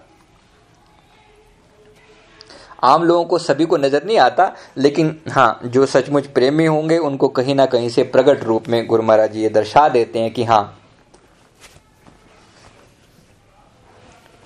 आम 2.84 3.04
लोगों 3.04 3.25
को 3.25 3.38
सभी 3.39 3.65
को 3.65 3.77
नज़र 3.77 4.06
नहीं 4.06 4.17
आता, 4.19 4.51
लेकिन 4.77 5.15
हाँ 5.30 5.60
जो 5.65 5.86
सचमुच 5.86 6.27
प्रेमी 6.27 6.65
होंगे, 6.65 6.97
उनको 6.97 7.27
कहीं 7.30 7.56
ना 7.56 7.65
कहीं 7.65 7.89
से 7.89 8.04
प्रकट 8.06 8.43
रूप 8.43 8.69
में 8.69 8.86
गुरु 8.88 9.04
महाराज 9.04 9.34
जी 9.34 9.41
ये 9.41 9.49
दर्शा 9.49 9.88
देते 9.89 10.19
हैं 10.19 10.32
कि 10.34 10.43
हाँ 10.43 10.63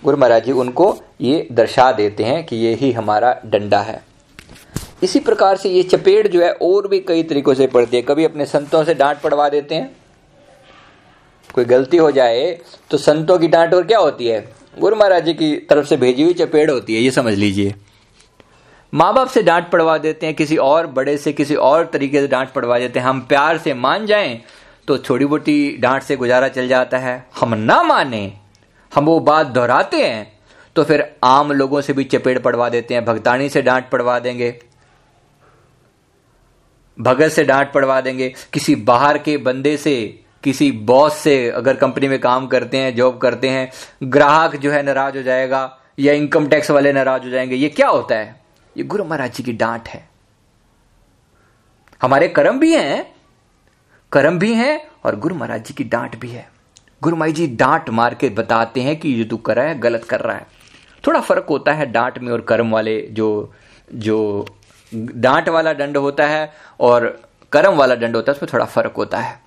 गुरु 0.06 0.18
महाराज 0.18 0.44
जी 0.46 0.52
उनको 0.54 0.96
ये 1.22 1.48
दर्शा 1.52 1.92
देते 1.92 2.24
हैं 2.24 2.44
कि 2.46 2.56
ये 2.56 2.74
ही 2.74 2.92
हमारा 2.92 3.36
डंडा 3.46 3.80
है। 3.80 4.04
इसी 5.04 5.20
प्रकार 5.20 5.58
से 5.58 5.70
ये 5.70 5.84
चपेट 5.84 6.28
जो 6.28 6.42
है 6.42 6.52
और 6.54 6.88
भी 6.88 7.00
कई 7.00 7.24
तरीकों 7.24 7.54
से 7.54 7.68
पड़ती 7.68 7.98
है। 7.98 8.02
कभी 8.04 8.26
अपने 8.26 8.46
संतों 8.46 8.84
से 8.84 8.94
डांट 8.94 9.22
पड़वा 9.22 9.48
देते 9.50 9.76
हैं। 9.76 9.96
कोई 11.50 11.66
गलती 11.66 11.98
हो 11.98 12.12
जाए 12.12 12.46
तो 12.92 12.98
संतों 12.98 13.40
की 13.40 13.48
डांट 13.48 13.74
और 13.74 13.84
क्या 13.84 14.00
होती 14.00 14.28
है? 14.28 14.40
गुरु 14.80 14.96
महाराज 14.96 15.26
जी 15.26 15.34
की 15.34 15.56
तरफ़ 15.70 15.86
से 15.86 15.98
भेजी 15.98 16.24
हुई 16.24 16.34
चपेट 16.36 16.70
होती 16.70 16.96
है, 16.96 17.02
ये 17.02 17.12
समझ 17.12 17.34
लीजिए। 17.34 17.74
माँ 18.94 19.14
बाप 19.14 19.28
से 19.28 19.44
डांट 19.44 19.70
पड़वा 19.72 19.98
देते 19.98 20.26
हैं, 20.26 20.36
किसी 20.36 20.58
और 20.58 20.88
बड़े 20.88 21.18
से, 21.18 21.34
किसी 21.34 21.56
और 21.56 21.86
तरीके 21.94 22.22
से 22.22 22.28
डांट 22.28 22.52
पड़वा 22.52 22.80
देते 22.80 23.00
हैं। 23.00 23.08
हम 23.08 23.22
प्यार 23.22 23.58
से 23.58 23.74
मान 23.76 24.06
जाएँ 24.06 24.42
तो 24.88 24.98
छोटी 24.98 25.26
मोटी 25.26 25.78
डांट 25.78 26.04
से 26.04 26.16
गुजारा 26.16 26.48
चल 26.48 26.68
जाता 26.68 26.98
है। 27.00 27.24
हम 27.40 27.54
ना 27.54 27.84
माने 27.84 28.32
हम 28.96 29.06
वो 29.06 29.20
बात 29.20 29.48
दोहराते 29.48 30.06
हैं 30.08 30.40
तो 30.76 30.84
फिर 30.84 31.16
आम 31.24 31.52
लोगों 31.52 31.82
से 31.82 31.94
भी 31.94 32.04
चपेट 32.04 32.42
पड़वा 32.44 32.70
देते 32.70 32.94
हैं, 32.94 33.06
भगतानी 33.06 33.50
से 33.50 33.62
डांट 33.62 33.90
पड़वा 33.90 34.20
देंगे। 34.20 34.60
भगत 37.00 37.30
से 37.30 37.44
डांट 37.44 37.72
पड़वा 37.74 38.00
देंगे। 38.02 38.34
किसी 38.54 38.76
बाहर 38.76 39.18
के 39.18 39.38
बंदे 39.38 39.78
से, 39.78 40.24
किसी 40.44 40.72
बॉस 40.72 41.18
से 41.18 41.50
अगर 41.50 41.76
कंपनी 41.76 42.08
में 42.08 42.20
काम 42.20 42.48
करते 42.48 42.78
हैं, 42.78 42.96
जॉब 42.96 43.18
करते 43.18 43.50
हैं, 43.50 43.72
ग्राहक 44.04 44.56
जो 44.56 44.72
है 44.72 44.82
नाराज़ 44.84 45.18
हो 45.18 45.24
जाएगा, 45.24 45.80
या 46.00 46.14
इनकम 46.14 46.48
टैक्स 46.48 46.72
वाले 46.72 46.94
नाराज़ 46.94 47.24
हो 47.24 47.30
जाएँगे। 47.30 47.56
ये 47.56 47.70
क्या 47.70 47.88
होता 47.88 48.16
है? 48.16 48.42
ये 48.78 48.84
गुरु 48.84 49.04
महाराज 49.04 49.34
जी 49.34 49.44
की 49.44 49.54
डांट 49.54 49.88
है। 49.88 50.10
हमारे 52.02 52.28
कर्म 52.28 52.60
भी 52.60 52.74
हैं, 52.74 53.16
कर्म 54.12 54.40
भी 54.40 54.54
हैं 54.54 54.88
और 55.06 55.16
गुरु 55.16 55.36
महाराज 55.36 55.66
जी 55.66 55.74
की 55.74 55.84
डांट 55.84 56.20
भी 56.20 56.30
है। 56.30 56.55
गुरु 57.02 57.16
महाराज 57.16 57.36
जी, 57.36 57.48
डांट 57.48 57.90
मार 57.90 58.14
के 58.14 58.30
बताते 58.30 58.82
हैं 58.82 58.96
कि 59.00 59.10
ये 59.10 59.24
तू 59.24 59.38
कर 59.38 59.56
रहा 59.56 59.66
है, 59.66 59.80
गलत 59.80 60.04
कर 60.04 60.20
रहा 60.20 60.36
है। 60.36 60.46
थोड़ा 61.04 61.20
फ़र्क 61.20 61.46
होता 61.50 61.74
है 61.74 61.86
डांट 61.86 62.18
में 62.20 62.32
और 62.34 62.42
कर्म 62.42 62.72
वाले 62.72 63.00
जो 63.12 63.54
जो 63.92 64.46
डांट 64.92 65.50
वाला 65.50 65.74
दंड 65.74 65.98
होता 65.98 66.28
है 66.28 66.52
और 66.80 67.06
कर्म 67.52 67.76
वाला 67.76 67.96
दंड 67.96 68.16
होता 68.16 68.32
है, 68.32 68.36
उसमें 68.36 68.50
थोड़ा 68.54 68.66
फ़र्क 68.66 68.94
होता 68.98 69.20
है। 69.20 69.40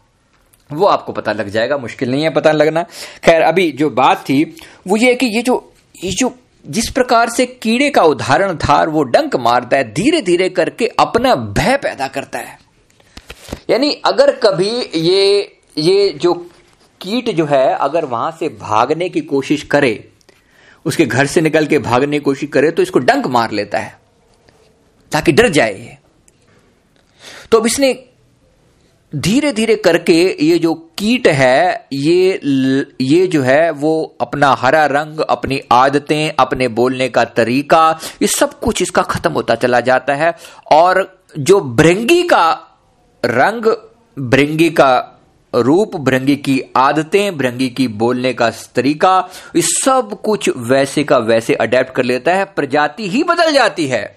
वो 0.71 0.87
आपको 0.87 1.13
पता 1.13 1.33
लग 1.33 1.49
जाएगा, 1.49 1.79
मुश्किल 1.79 2.11
नहीं 2.11 2.23
है 2.23 2.31
पता 2.31 2.53
लगना। 2.53 2.83
खैर, 3.25 3.43
अभी 3.43 3.71
जो 3.73 3.91
बात 3.91 4.21
थी, 4.21 4.43
वो 4.87 4.97
ये 4.97 5.15
कि 5.15 5.27
ये 5.27 5.43
जो 5.43 5.73
ये 5.95 6.11
जो 6.11 6.35
जिस 6.65 6.89
प्रकार 6.91 7.29
से 7.31 7.47
कीड़े 7.47 7.89
का 7.91 8.03
उदाहरण 8.03 8.57
था 8.59 8.83
वो 8.85 9.03
डंक 9.05 9.37
मारता 9.39 9.77
है 9.77 9.93
धीरे 9.95 10.21
धीरे 10.23 10.49
करके 10.51 10.87
अपना 10.99 11.35
भय 11.35 11.77
पैदा 11.77 12.09
करता 12.09 12.39
है। 12.39 12.59
यानी 13.71 13.91
अगर 14.05 14.33
कभी 14.37 14.71
ये 14.95 15.59
ये 15.79 16.09
जो 16.13 16.35
कीट 17.01 17.31
जो 17.31 17.45
है, 17.45 17.67
अगर 17.75 18.05
वहाँ 18.07 18.31
से 18.41 18.49
भागने 18.61 19.09
की 19.09 19.21
कोशिश 19.23 19.63
करे, 19.65 20.09
उसके 20.87 21.07
घर 21.07 21.27
से 21.27 21.41
निकल 21.41 21.67
के 21.67 21.79
भागने 21.81 22.19
की 22.19 22.25
कोशिश 22.25 22.51
करे 22.51 22.71
तो 22.71 22.83
इसको 22.83 22.99
डंक 23.01 23.27
मार 23.29 23.51
लेता 23.53 23.79
है, 23.79 23.99
ताकि 25.13 25.33
डर 25.33 25.49
जाए 25.51 25.75
ये। 25.75 25.97
तो 27.51 27.61
अब 27.61 27.67
इसने 27.67 27.93
धीरे 29.13 29.53
धीरे 29.53 29.75
करके 29.77 30.15
ये 30.45 30.59
जो 30.59 30.73
कीट 30.99 31.27
है, 31.29 31.89
ये 31.93 32.41
ये 33.01 33.27
जो 33.27 33.43
है, 33.43 33.71
वो 33.71 34.17
अपना 34.21 34.53
हरा 34.55 34.85
रंग, 34.87 35.21
अपनी 35.21 35.61
आदतें, 35.73 36.33
अपने 36.39 36.69
बोलने 36.71 37.09
का 37.09 37.25
तरीका, 37.25 37.99
ये 38.23 38.29
सब 38.29 38.59
कुछ 38.61 38.83
इसका 38.83 39.03
खत्म 39.05 39.33
होता 39.33 39.55
चला 39.55 39.81
जाता 39.81 40.15
है। 40.15 40.35
और 40.73 41.23
जो 41.39 41.61
भृंगी 41.61 42.23
का 42.23 42.51
रंग 43.23 43.67
भृंगी 44.17 44.69
का 44.71 44.91
रूप 45.53 45.97
भृंगी 45.97 46.37
की 46.37 46.61
आदतें, 46.77 47.37
भृंगी 47.39 47.69
की 47.71 47.89
बोलने 47.89 48.33
का 48.33 48.51
तरीका 48.75 49.29
सब 49.57 50.21
कुछ 50.25 50.51
वैसे 50.59 51.05
का 51.05 51.19
वैसे 51.19 51.55
अडेप्ट 51.55 51.95
कर 51.95 52.05
लेता 52.05 52.35
है, 52.35 52.45
प्रजाति 52.47 53.09
ही 53.09 53.23
बदल 53.25 53.53
जाती 53.53 53.87
है। 53.87 54.17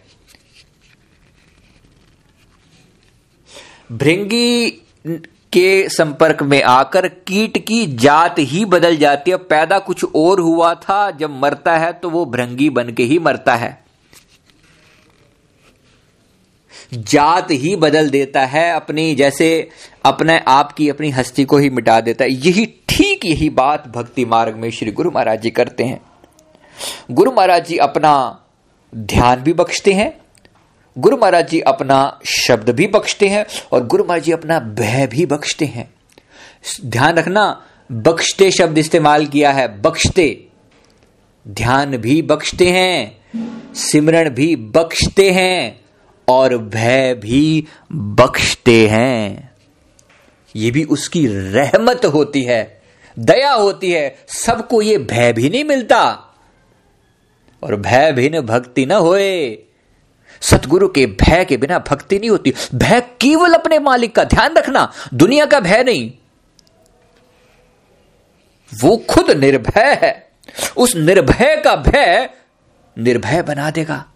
भृंगी 3.91 4.69
के 5.53 5.89
संपर्क 5.89 6.41
में 6.43 6.61
आकर 6.63 7.07
कीट 7.07 7.57
की 7.57 7.85
जात 7.95 8.35
ही 8.39 8.63
बदल 8.65 8.95
जाती 8.97 9.31
है। 9.31 9.37
पैदा 9.37 9.79
कुछ 9.79 10.03
और 10.15 10.39
हुआ 10.39 10.73
था, 10.73 11.09
जब 11.11 11.39
मरता 11.41 11.77
है 11.77 11.91
तो 11.93 12.09
वो 12.09 12.25
भृंगी 12.25 12.69
बन 12.69 12.89
के 12.89 13.03
ही 13.03 13.19
मरता 13.19 13.55
है। 13.55 13.79
जात 16.91 17.51
ही 17.51 17.75
बदल 17.75 18.09
देता 18.09 18.45
है, 18.45 18.71
अपनी 18.71 19.13
जैसे 19.15 19.69
अपने 20.05 20.39
आप 20.47 20.71
की 20.71 20.89
अपनी 20.89 21.09
हस्ती 21.09 21.45
को 21.45 21.57
ही 21.57 21.69
मिटा 21.69 21.99
देता 22.01 22.23
है। 22.23 22.31
यही 22.31 22.65
ठीक 22.89 23.25
यही 23.25 23.49
बात 23.51 23.87
भक्ति 23.87 24.25
मार्ग 24.25 24.55
में 24.55 24.69
श्री 24.71 24.91
गुरु 24.91 25.11
महाराज 25.11 25.41
जी 25.41 25.49
करते 25.49 25.83
हैं। 25.83 25.99
गुरु 27.11 27.31
महाराज 27.31 27.67
जी 27.67 27.77
अपना 27.77 28.13
ध्यान 28.93 29.41
भी 29.41 29.53
बख्शते 29.53 29.93
हैं, 29.93 30.13
गुरु 30.95 31.17
महाराज 31.17 31.49
जी 31.49 31.59
अपना 31.61 32.19
शब्द 32.27 32.69
भी 32.69 32.87
बख्शते 32.87 33.27
हैं 33.27 33.45
और 33.71 33.85
गुरु 33.87 34.03
महाराज 34.03 34.23
जी 34.23 34.31
अपना 34.31 34.59
भय 34.59 35.07
भी 35.07 35.25
बख्शते 35.25 35.65
हैं। 35.65 35.89
ध्यान 36.85 37.15
रखना, 37.15 37.61
बख्शते 37.89 38.49
शब्द 38.51 38.77
इस्तेमाल 38.77 39.25
किया 39.25 39.51
है, 39.51 39.67
बख्शते। 39.81 40.47
ध्यान 41.45 41.97
भी 41.97 42.21
बख्शते 42.21 42.69
हैं 42.69 43.73
सिमरण 43.75 44.29
भी 44.29 44.55
बख्शते 44.55 45.29
हैं 45.31 45.80
और 46.27 46.57
भय 46.57 47.13
भी 47.13 47.67
बख्शते 47.91 48.87
हैं। 48.87 49.51
ये 50.55 50.71
भी 50.71 50.83
उसकी 50.83 51.27
रहमत 51.27 52.05
होती 52.05 52.43
है, 52.43 52.81
दया 53.19 53.51
होती 53.51 53.91
है। 53.91 54.15
सबको 54.27 54.81
ये 54.81 54.97
भय 54.97 55.33
भी 55.33 55.49
नहीं 55.49 55.63
मिलता। 55.63 56.27
और 57.63 57.75
भय 57.75 58.11
भिन्न 58.11 58.41
भक्ति 58.41 58.85
न 58.85 58.91
होए। 58.91 59.63
सतगुरु 60.41 60.87
के 60.87 61.05
भय 61.05 61.45
के 61.45 61.57
बिना 61.57 61.79
भक्ति 61.79 62.19
नहीं 62.19 62.29
होती। 62.29 62.53
भय 62.75 63.01
केवल 63.01 63.53
अपने 63.53 63.79
मालिक 63.79 64.15
का 64.15 64.23
ध्यान 64.23 64.53
रखना, 64.53 64.93
दुनिया 65.13 65.45
का 65.45 65.59
भय 65.59 65.83
नहीं। 65.83 66.11
वो 68.73 68.97
खुद 68.97 69.31
निर्भय 69.31 69.99
है। 70.03 70.31
उस 70.77 70.95
निर्भय 70.95 71.61
का 71.63 71.75
भय 71.75 72.29
निर्भय 72.97 73.41
बना 73.41 73.71
देगा। 73.71 74.10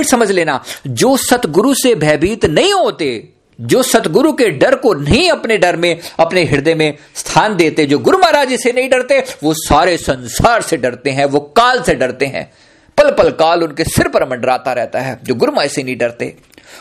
फिर 0.00 0.06
समझ 0.06 0.30
लेना, 0.30 0.62
जो 0.86 1.16
सतगुरु 1.16 1.74
से 1.74 1.94
भयभीत 1.94 2.44
नहीं 2.46 2.72
होते, 2.72 3.28
जो 3.60 3.82
सतगुरु 3.82 4.32
के 4.32 4.48
डर 4.50 4.74
को 4.74 4.92
नहीं 4.94 5.28
अपने 5.30 5.58
डर 5.58 5.76
में, 5.76 6.00
अपने 6.18 6.44
हृदय 6.44 6.74
में 6.74 6.96
स्थान 7.14 7.56
देते, 7.56 7.86
जो 7.86 7.98
गुरु 7.98 8.18
महाराज 8.18 8.54
से 8.54 8.72
नहीं 8.72 8.88
डरते, 8.90 9.18
वो 9.42 9.52
सारे 9.54 9.96
संसार 9.96 10.62
से 10.62 10.76
डरते 10.76 11.10
हैं, 11.10 11.24
वो 11.24 11.40
काल 11.40 11.82
से 11.82 11.94
डरते 11.94 12.26
हैं। 12.26 12.50
पल 12.98 13.10
पल 13.10 13.30
काल 13.30 13.62
उनके 13.62 13.84
सिर 13.84 14.08
पर 14.08 14.28
मंडराता 14.30 14.72
रहता 14.72 15.00
है, 15.00 15.18
जो 15.24 15.34
गुरु 15.34 15.68
से 15.68 15.82
नहीं 15.82 15.96
डरते। 15.96 16.36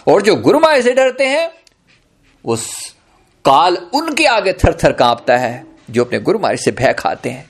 और 0.07 0.21
जो 0.21 0.35
गुरु 0.35 0.59
से 0.65 0.93
डरते 0.93 1.25
हैं 1.25 1.49
वो 2.45 2.57
काल 3.45 3.77
उनके 3.93 4.25
आगे 4.25 4.53
थर 4.53 4.77
थर 4.83 4.91
कांपता 4.91 5.37
है, 5.37 5.65
जो 5.89 6.05
अपने 6.05 6.19
गुरु 6.19 6.39
महाराज 6.39 6.59
से 6.59 6.71
भय 6.71 6.93
खाते 6.93 7.29
हैं। 7.29 7.48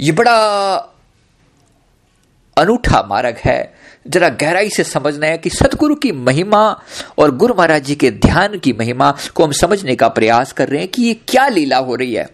ये 0.00 0.12
बड़ा 0.12 0.74
अनूठा 2.56 3.02
मार्ग 3.02 3.36
है। 3.44 3.74
जरा 4.08 4.28
गहराई 4.28 4.70
से 4.70 4.84
समझना 4.84 5.26
है 5.26 5.38
कि 5.38 5.50
सतगुरु 5.50 5.94
की 5.94 6.12
महिमा 6.12 6.80
और 7.18 7.36
गुरु 7.36 7.54
महाराज 7.54 7.84
जी 7.84 7.94
के 7.94 8.10
ध्यान 8.10 8.58
की 8.58 8.72
महिमा 8.72 9.16
को 9.34 9.44
हम 9.44 9.52
समझने 9.52 9.96
का 9.96 10.08
प्रयास 10.08 10.52
कर 10.52 10.68
रहे 10.68 10.80
हैं 10.80 10.88
कि 10.88 11.02
ये 11.02 11.14
क्या 11.14 11.48
लीला 11.48 11.78
हो 11.78 11.94
रही 11.94 12.14
है। 12.14 12.30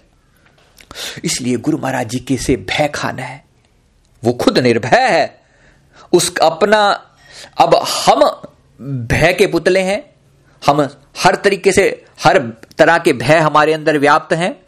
इसलिए 1.25 1.57
गुरु 1.57 1.79
महाराज 1.79 2.09
जी 2.09 2.18
के 2.18 2.37
से 2.37 2.57
भय 2.57 2.88
खाना 2.94 3.22
है। 3.22 3.44
वो 4.25 4.33
खुद 4.33 4.59
निर्भय 4.59 5.09
है। 5.11 5.40
उस 6.12 6.38
अपना, 6.38 7.07
अब 7.59 7.75
हम 7.75 8.42
भय 9.07 9.33
के 9.33 9.46
पुतले 9.46 9.81
हैं। 9.81 10.14
हम 10.66 10.88
हर 11.25 11.35
तरीके 11.35 11.72
से, 11.72 12.05
हर 12.25 12.38
तरह 12.79 12.98
के 12.98 13.12
भय 13.12 13.38
हमारे 13.38 13.72
अंदर 13.72 13.98
व्याप्त 13.98 14.33
हैं। 14.33 14.62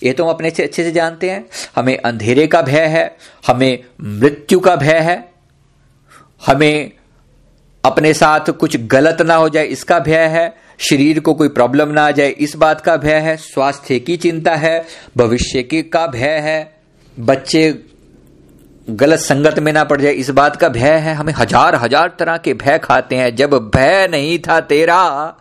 ये 0.00 0.12
तो 0.12 0.24
हम 0.24 0.30
अपने 0.30 0.50
से 0.50 0.62
अच्छे 0.62 0.84
से 0.84 0.90
जानते 0.92 1.30
हैं। 1.30 1.44
हमें 1.76 1.96
अंधेरे 1.98 2.46
का 2.46 2.60
भय 2.62 2.86
है, 2.86 3.16
हमें 3.46 3.84
मृत्यु 4.02 4.60
का 4.60 4.76
भय 4.76 4.98
है, 5.00 5.16
हमें 6.42 6.92
अपने 7.84 8.12
साथ 8.14 8.50
कुछ 8.52 8.76
गलत 8.86 9.22
ना 9.22 9.34
हो 9.34 9.48
जाए 9.48 9.64
इसका 9.66 9.98
भय 10.00 10.24
है, 10.28 10.54
शरीर 10.80 11.20
को 11.20 11.34
कोई 11.34 11.48
प्रॉब्लम 11.50 11.88
ना 11.88 12.06
आ 12.06 12.10
जाए 12.10 12.28
इस 12.28 12.56
बात 12.56 12.80
का 12.80 12.96
भय 12.96 13.18
है, 13.18 13.36
स्वास्थ्य 13.36 13.98
की 13.98 14.16
चिंता 14.16 14.54
है, 14.54 14.84
भविष्य 15.16 15.62
की 15.62 15.82
का 15.84 16.06
भय 16.06 16.38
है, 16.40 16.72
बच्चे 17.16 17.70
गलत 18.88 19.18
संगत 19.18 19.58
में 19.58 19.72
ना 19.72 19.82
पड़ 19.84 20.00
जाए 20.00 20.12
इस 20.12 20.30
बात 20.30 20.56
का 20.56 20.68
भय 20.68 20.90
है। 20.96 21.14
हमें 21.14 21.32
हज़ार 21.32 21.74
हज़ार 21.74 22.08
तरह 22.18 22.36
के 22.36 22.52
भय 22.54 22.78
खाते 22.78 23.16
हैं। 23.16 23.34
जब 23.36 23.54
भय 23.74 24.06
नहीं 24.10 24.38
था 24.38 24.58
तेरा, 24.62 25.36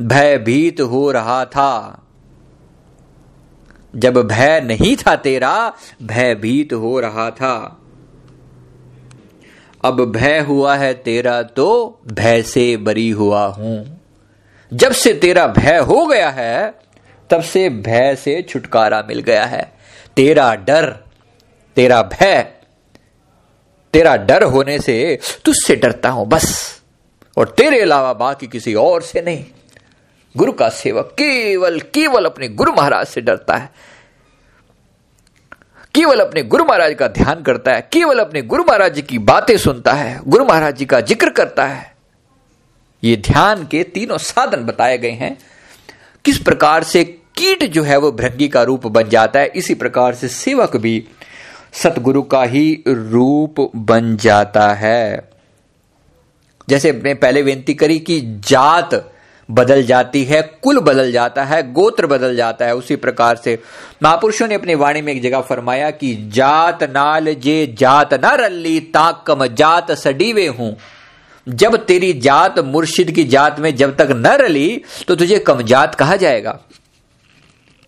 भयभीत 0.00 0.80
हो 0.82 1.10
रहा 1.10 1.44
था। 1.46 2.02
जब 3.96 4.28
भय 4.28 4.60
नहीं 4.60 4.96
था 4.96 5.16
तेरा 5.16 5.72
भयभीत 6.02 6.72
हो 6.72 7.00
रहा 7.00 7.30
था। 7.30 7.80
अब 9.84 10.04
भय 10.04 10.38
हुआ 10.38 10.76
है 10.76 10.94
तेरा 10.94 11.42
तो 11.42 12.00
भय 12.12 12.42
से 12.42 12.76
बरी 12.76 13.10
हुआ 13.10 13.46
हूँ। 13.46 14.00
जब 14.74 14.92
से 14.92 15.14
तेरा 15.14 15.46
भय 15.46 15.78
हो 15.78 16.06
गया 16.06 16.30
है, 16.30 16.74
तब 17.30 17.42
से 17.42 17.68
भय 17.68 18.16
से 18.16 18.42
छुटकारा 18.42 19.04
मिल 19.08 19.20
गया 19.20 19.44
है। 19.44 19.72
तेरा 20.16 20.54
डर, 20.54 20.90
तेरा 21.76 22.02
भय, 22.02 22.52
तेरा 23.92 24.16
डर 24.16 24.42
होने 24.42 24.78
से 24.78 25.18
तुझसे 25.44 25.76
डरता 25.76 26.08
हूँ 26.08 26.26
बस। 26.26 26.80
और 27.36 27.48
तेरे 27.48 27.80
अलावा 27.80 28.12
बाकी 28.12 28.46
किसी 28.46 28.74
और 28.74 29.02
से 29.02 29.22
नहीं। 29.22 29.44
गुरु 30.34 30.52
का 30.52 30.68
सेवक 30.70 31.10
केवल 31.12 31.78
केवल 31.94 32.24
अपने 32.24 32.48
गुरु 32.48 32.72
महाराज 32.72 33.06
से 33.06 33.20
डरता 33.20 33.56
है। 33.56 33.70
केवल 35.94 36.20
अपने 36.20 36.42
गुरु 36.42 36.64
महाराज 36.64 36.94
का 36.94 37.06
ध्यान 37.08 37.42
करता 37.42 37.72
है, 37.72 37.88
केवल 37.92 38.18
अपने 38.18 38.42
गुरु 38.42 38.64
महाराज 38.64 38.94
जी 38.94 39.02
की 39.02 39.18
बातें 39.20 39.56
सुनता 39.56 39.92
है, 39.92 40.20
गुरु 40.26 40.44
महाराज 40.44 40.76
जी 40.76 40.84
का 40.84 41.00
ज़िक्र 41.00 41.30
करता 41.30 41.66
है। 41.66 41.96
ये 43.02 43.16
ध्यान 43.18 43.66
के 43.66 43.82
तीनों 43.84 44.18
साधन 44.18 44.64
बताए 44.64 44.98
गए 44.98 45.10
हैं। 45.10 45.36
किस 46.24 46.38
प्रकार 46.38 46.84
से 46.84 47.04
कीट 47.04 47.64
जो 47.64 47.82
है 47.82 47.96
वो 47.96 48.12
भृंगी 48.12 48.48
का 48.48 48.62
रूप 48.62 48.86
बन 48.86 49.08
जाता 49.08 49.40
है, 49.40 49.46
इसी 49.46 49.74
प्रकार 49.74 50.14
से 50.14 50.28
सेवक 50.28 50.76
भी 50.76 51.06
सतगुरु 51.72 52.22
का 52.22 52.42
ही 52.44 52.82
रूप 52.86 53.70
बन 53.76 54.16
जाता 54.16 54.68
है। 54.74 55.28
जैसे 56.68 56.92
मैं 56.94 57.14
पहले 57.16 57.42
विनती 57.42 57.74
करी 57.74 57.98
कि 57.98 58.20
जात 58.48 58.94
बदल 59.48 59.82
जाती 59.82 60.22
है, 60.24 60.40
कुल 60.62 60.78
बदल 60.80 61.12
जाता 61.12 61.44
है, 61.44 61.62
गोत्र 61.72 62.06
बदल 62.06 62.36
जाता 62.36 62.66
है, 62.66 62.74
उसी 62.74 62.96
प्रकार 62.96 63.36
से 63.36 63.58
महापुरुषों 64.02 64.48
ने 64.48 64.54
अपनी 64.54 64.74
वाणी 64.74 65.02
में 65.02 65.12
एक 65.12 65.22
जगह 65.22 65.40
फरमाया 65.40 65.90
कि 65.90 66.14
जात 66.34 66.82
नाल 66.84 67.32
जे 67.34 67.74
जात 67.78 68.14
न 68.14 68.34
रल्ली 68.34 68.78
ताकम 68.94 69.46
जात 69.46 69.92
सडीवे 69.92 70.46
हूँ। 70.46 70.76
जब 71.46 71.76
तेरी 71.84 72.12
जात 72.12 72.58
मुर्शिद 72.58 73.10
की 73.10 73.24
जात 73.24 73.60
में 73.60 73.74
जब 73.76 73.96
तक 73.96 74.08
न 74.10 74.36
रली 74.36 74.82
तो 75.08 75.14
तुझे 75.14 75.38
कम 75.38 75.62
जात 75.62 75.94
कहा 75.94 76.16
जाएगा। 76.16 76.58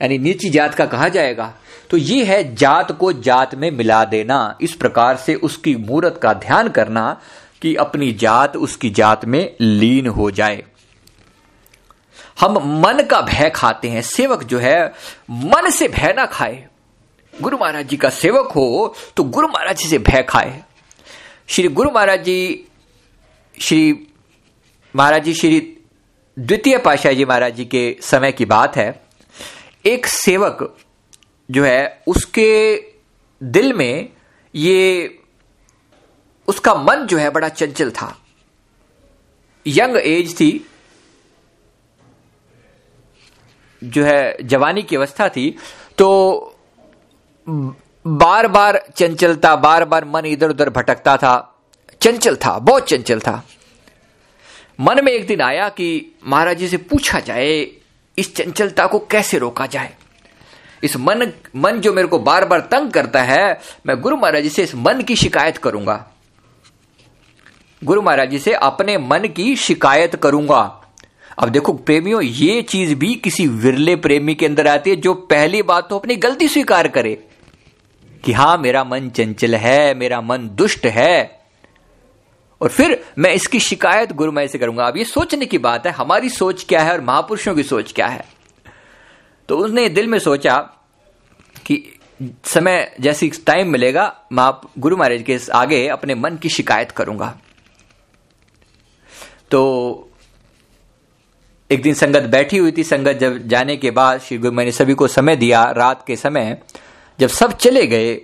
यानी 0.01 0.19
नीची 0.19 0.51
जात 0.51 0.75
का 0.75 0.87
कहा 0.87 1.09
जाएगा। 1.09 1.53
तो 1.91 1.97
ये 1.97 2.25
है 2.25 2.55
जात 2.55 2.93
को 2.93 3.13
जात 3.13 3.55
में 3.55 3.71
मिला 3.71 4.05
देना। 4.05 4.59
इस 4.61 4.75
प्रकार 4.75 5.17
से 5.17 5.35
उसकी 5.35 5.75
मूर्त 5.77 6.19
का 6.23 6.33
ध्यान 6.35 6.69
करना 6.69 7.21
कि 7.63 7.75
अपनी 7.75 8.13
जात 8.13 8.57
उसकी 8.57 8.91
जात 8.91 9.25
में 9.25 9.57
लीन 9.61 10.07
हो 10.07 10.31
जाए। 10.31 10.63
हम 12.37 12.59
मन 12.81 13.03
का 13.03 13.21
भय 13.21 13.51
खाते 13.51 13.89
हैं। 13.89 14.03
सेवक 14.03 14.43
जो 14.43 14.59
है, 14.59 14.87
मन 15.31 15.71
से 15.71 15.89
भय 15.89 16.13
ना 16.17 16.27
खाए। 16.27 16.67
गुरु 17.35 17.59
महाराज 17.59 17.89
जी 17.89 17.97
का 17.97 18.11
सेवक 18.11 18.53
हो 18.53 18.95
तो 19.17 19.25
गुरु 19.25 19.49
महाराज 19.49 19.77
जी 19.77 19.89
से 19.89 19.99
भय 19.99 20.23
खाए। 20.23 20.63
श्री 21.49 21.69
गुरु 21.69 21.91
महाराज 21.91 22.25
जी, 22.25 22.67
श्री 23.55 24.07
महाराज 24.95 25.25
जी, 25.25 25.35
श्री 25.35 25.77
द्वितीय 26.37 26.79
पाशाह 26.79 27.13
जी 27.13 27.25
महाराज 27.25 27.55
जी 27.55 27.65
के 27.65 27.97
समय 28.03 28.33
की 28.33 28.45
बात 28.45 28.77
है। 28.77 29.03
एक 29.87 30.07
सेवक 30.07 30.77
जो 31.49 31.65
है, 31.65 32.03
उसके 32.07 32.75
दिल 33.41 33.73
में 33.73 34.09
ये, 34.55 35.19
उसका 36.49 36.75
मन 36.75 37.07
जो 37.07 37.19
है, 37.19 37.31
बड़ा 37.31 37.49
चंचल 37.49 37.91
था। 37.91 38.17
यंग 39.67 39.97
एज 39.97 40.35
थी 40.35 40.51
जो 43.83 44.05
है, 44.05 44.37
जवानी 44.43 44.83
की 44.83 44.97
अवस्था 44.97 45.29
थी 45.29 45.55
तो 45.99 46.57
बार 47.47 48.47
बार 48.49 48.83
चंचलता 48.97 49.55
बार 49.57 49.85
बार 49.85 50.05
मन 50.05 50.27
इधर 50.27 50.51
उधर 50.51 50.71
भटकता 50.71 51.17
था। 51.17 51.35
चंचल 52.01 52.37
था, 52.37 52.59
बहुत 52.59 52.89
चंचल 52.89 53.21
था। 53.21 53.43
मन 54.81 55.05
में 55.05 55.13
एक 55.13 55.27
दिन 55.27 55.41
आया 55.41 55.69
कि 55.69 56.17
महाराज 56.27 56.59
जी 56.59 56.69
से 56.69 56.77
पूछा 56.77 57.21
जाए, 57.21 57.61
इस 58.19 58.35
चंचलता 58.37 58.87
को 58.87 58.99
कैसे 59.01 59.39
रोका 59.39 59.67
जाए? 59.67 59.95
इस 60.83 60.97
मन 60.97 61.33
मन 61.57 61.81
जो 61.81 61.93
मेरे 61.93 62.09
को 62.09 62.19
बार 62.19 62.45
बार 62.45 62.61
तंग 62.71 62.91
करता 62.91 63.23
है, 63.23 63.61
मैं 63.87 64.01
गुरु 64.01 64.17
महाराज 64.17 64.43
जी 64.43 64.49
से 64.49 64.63
इस 64.63 64.75
मन 64.75 65.03
की 65.03 65.17
शिकायत 65.17 65.57
करूँगा। 65.59 66.05
गुरु 67.83 68.03
महाराज 68.03 68.31
जी 68.31 68.39
से 68.39 68.53
अपने 68.55 68.97
मन 68.99 69.29
की 69.37 69.55
शिकायत 69.57 70.17
करूँगा। 70.17 70.80
अब 71.41 71.49
देखो, 71.49 71.73
प्रेमियों, 71.73 72.23
ये 72.23 72.63
चीज़ 72.63 72.95
भी 72.95 73.15
किसी 73.15 73.47
विरले 73.47 73.97
प्रेमी 73.97 74.35
के 74.35 74.47
अंदर 74.47 74.67
आती 74.67 74.91
है 74.91 74.97
जो 74.97 75.15
पहली 75.15 75.63
बात 75.63 75.89
तो 75.89 75.99
अपनी 75.99 76.17
गलती 76.17 76.49
स्वीकार 76.49 76.89
करे 76.89 77.27
कि 78.25 78.33
हाँ, 78.33 78.59
मेरा 78.59 78.85
मन 78.85 79.11
चंचल 79.11 79.55
है, 79.55 79.95
मेरा 79.95 80.21
मन 80.21 80.49
दुष्ट 80.49 80.87
है। 80.87 81.41
और 82.61 82.69
फिर 82.69 83.05
मैं 83.19 83.33
इसकी 83.35 83.61
शिकायत 83.61 84.13
गुरुमय 84.13 84.49
से 84.49 84.59
करूँगा। 84.59 84.85
अब 84.85 84.97
ये 84.97 85.05
सोचने 85.05 85.47
की 85.47 85.59
बात 85.59 85.87
है, 85.87 85.93
हमारी 85.93 86.29
सोच 86.29 86.65
क्या 86.65 86.83
है 86.83 86.93
और 86.93 87.01
महापुरुषों 87.01 87.55
की 87.55 87.63
सोच 87.63 87.93
क्या 87.93 88.07
है? 88.07 88.25
तो 89.49 89.59
उसने 89.59 89.89
दिल 89.89 90.07
में 90.07 90.19
सोचा 90.19 90.57
कि 91.67 91.99
समय 92.45 92.97
जैसी 93.01 93.31
टाइम 93.47 93.71
मिलेगा, 93.71 94.21
मैं 94.33 94.51
गुरु 94.79 94.97
महाराज 94.97 95.23
के 95.23 95.39
आगे 95.53 95.89
अपने 95.89 96.15
मन 96.15 96.37
की 96.37 96.49
शिकायत 96.49 96.91
करूँगा। 96.91 97.39
तो 99.51 100.10
एक 101.71 101.83
दिन 101.83 101.95
संगत 101.95 102.23
बैठी 102.23 102.57
हुई 102.57 102.73
थी। 102.77 102.85
संगत 102.85 103.13
जब 103.13 103.37
जाने 103.49 103.77
के 103.77 103.91
बाद 103.91 104.21
श्री 104.21 104.39
गुरु 104.39 104.53
मैंने 104.53 104.73
सभी 104.73 104.95
को 104.95 105.07
समय 105.09 105.37
दिया 105.37 105.63
रात 105.71 106.05
के 106.07 106.17
समय। 106.17 106.59
जब 107.19 107.29
सब 107.29 107.57
चले 107.57 107.87
गए 107.87 108.15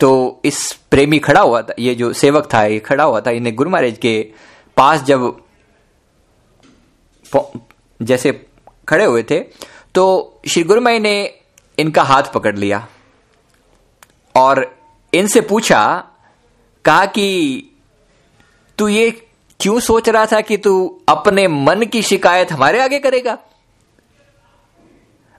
तो 0.00 0.40
इस 0.44 0.72
प्रेमी 0.90 1.18
खड़ा 1.18 1.40
हुआ 1.40 1.62
था। 1.62 1.74
ये 1.78 1.94
जो 1.94 2.12
सेवक 2.12 2.48
था, 2.54 2.64
ये 2.64 2.78
खड़ा 2.78 3.04
हुआ 3.04 3.20
था। 3.20 3.30
इन्हें 3.30 3.54
गुरु 3.56 3.70
महाराज 3.70 3.98
के 3.98 4.32
पास 4.76 5.02
जब 5.02 5.40
जैसे 8.00 8.32
खड़े 8.88 9.04
हुए 9.04 9.22
थे 9.22 9.38
तो 9.94 10.04
श्री 10.48 10.62
गुरु 10.62 10.80
ने 10.80 11.34
इनका 11.78 12.02
हाथ 12.02 12.22
पकड़ 12.34 12.56
लिया 12.58 12.86
और 14.34 14.64
इनसे 15.12 15.40
पूछा, 15.40 15.82
कहा 16.84 17.06
कि, 17.06 17.26
तू 18.78 18.88
ये 18.88 19.10
क्यों 19.62 19.80
सोच 19.80 20.08
रहा 20.08 20.26
था 20.26 20.40
कि 20.40 20.56
तू 20.56 21.00
अपने 21.08 21.48
मन 21.48 21.84
की 21.84 22.02
शिकायत 22.02 22.52
हमारे 22.52 22.82
आगे 22.82 22.98
करेगा? 22.98 23.38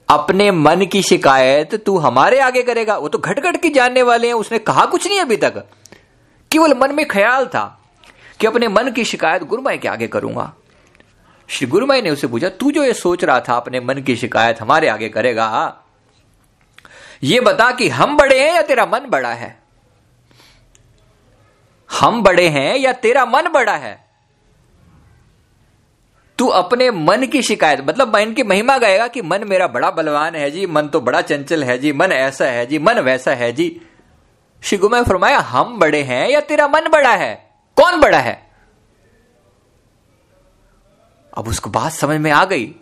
अपने 0.10 0.52
मन 0.52 0.86
की 0.86 1.02
शिकायत 1.02 1.76
तू 1.76 1.98
हमारे 1.98 2.40
आगे 2.40 2.64
करेगा। 2.64 2.98
वो 2.98 3.08
तो 3.08 3.18
घट 3.18 3.40
घट 3.40 3.62
की 3.62 3.70
जानने 3.70 4.02
वाले 4.02 4.28
हैं, 4.28 4.34
उसने 4.34 4.60
कहा 4.60 4.86
कुछ 4.86 5.08
नहीं 5.08 5.20
अभी 5.20 5.38
तक। 5.38 5.58
केवल 6.52 6.74
मन 6.74 6.96
में 6.96 7.08
ख्याल 7.08 7.46
था 7.46 7.80
कि 8.40 8.48
अपने 8.48 8.68
मन 8.68 8.92
की 8.92 9.06
शिकायत 9.06 9.44
गुरुमाई 9.44 9.78
के 9.78 9.88
आगे 9.88 10.08
करूँगा। 10.08 10.54
श्री 11.50 11.68
गुरुमाई 11.68 12.02
ने 12.02 12.10
उसे 12.10 12.28
पूछा, 12.28 12.50
तू 12.50 12.72
जो 12.72 12.84
ये 12.84 12.94
सोच 12.94 13.24
रहा 13.24 13.40
था 13.40 13.56
अपने 13.58 13.80
मन 13.80 14.02
की 14.02 14.16
शिकायत 14.16 14.62
हमारे 14.62 14.88
आगे 14.88 15.10
करेगा, 15.10 15.78
ये 17.24 17.40
बता 17.40 17.72
कि 17.72 17.90
हम 17.90 18.18
बड़े 18.18 18.40
हैं 18.44 18.56
या 18.56 18.62
तेरा 18.62 18.86
मन 18.86 19.00
बड़ा 19.00 19.34
है? 19.34 19.62
हम 21.90 22.24
बड़े 22.24 22.48
हैं 22.48 22.76
या 22.78 22.94
तेरा 22.94 23.26
मन 23.26 23.48
बड़ा 23.48 23.76
है? 23.76 24.03
तू 26.38 26.48
अपने 26.48 26.92
मन 26.92 27.26
की 27.26 27.42
शिकायत 27.42 27.80
मतलब 27.88 28.16
मन 28.16 28.34
की 28.34 28.44
महिमा 28.44 28.78
गाएगा 28.78 29.08
कि 29.08 29.22
मन 29.22 29.44
मेरा 29.48 29.68
बड़ा 29.68 29.92
बलवान 29.92 30.36
है 30.36 30.52
जी, 30.52 30.66
मन 30.66 30.88
तो 30.88 31.02
बड़ा 31.02 31.22
चंचल 31.22 31.64
है 31.64 31.78
जी, 31.78 31.92
मन 31.92 32.12
ऐसा 32.12 32.46
है 32.46 32.66
जी, 32.66 32.80
मन 32.80 33.00
वैसा 33.00 33.32
है 33.32 33.52
जी। 33.52 33.82
श्री 34.64 34.78
गुमै 34.78 35.04
फरमाया, 35.04 35.40
हम 35.40 35.80
बड़े 35.80 36.02
हैं 36.02 36.30
या 36.30 36.40
तेरा 36.40 36.68
मन 36.68 36.90
बड़ा 36.90 37.16
है? 37.16 37.56
कौन 37.76 38.02
बड़ा 38.02 38.20
है? 38.20 38.52
अब 41.38 41.48
उसको 41.48 41.70
बात 41.70 41.92
समझ 41.92 42.20
में 42.20 42.32
आ 42.32 42.46
गई। 42.46 42.76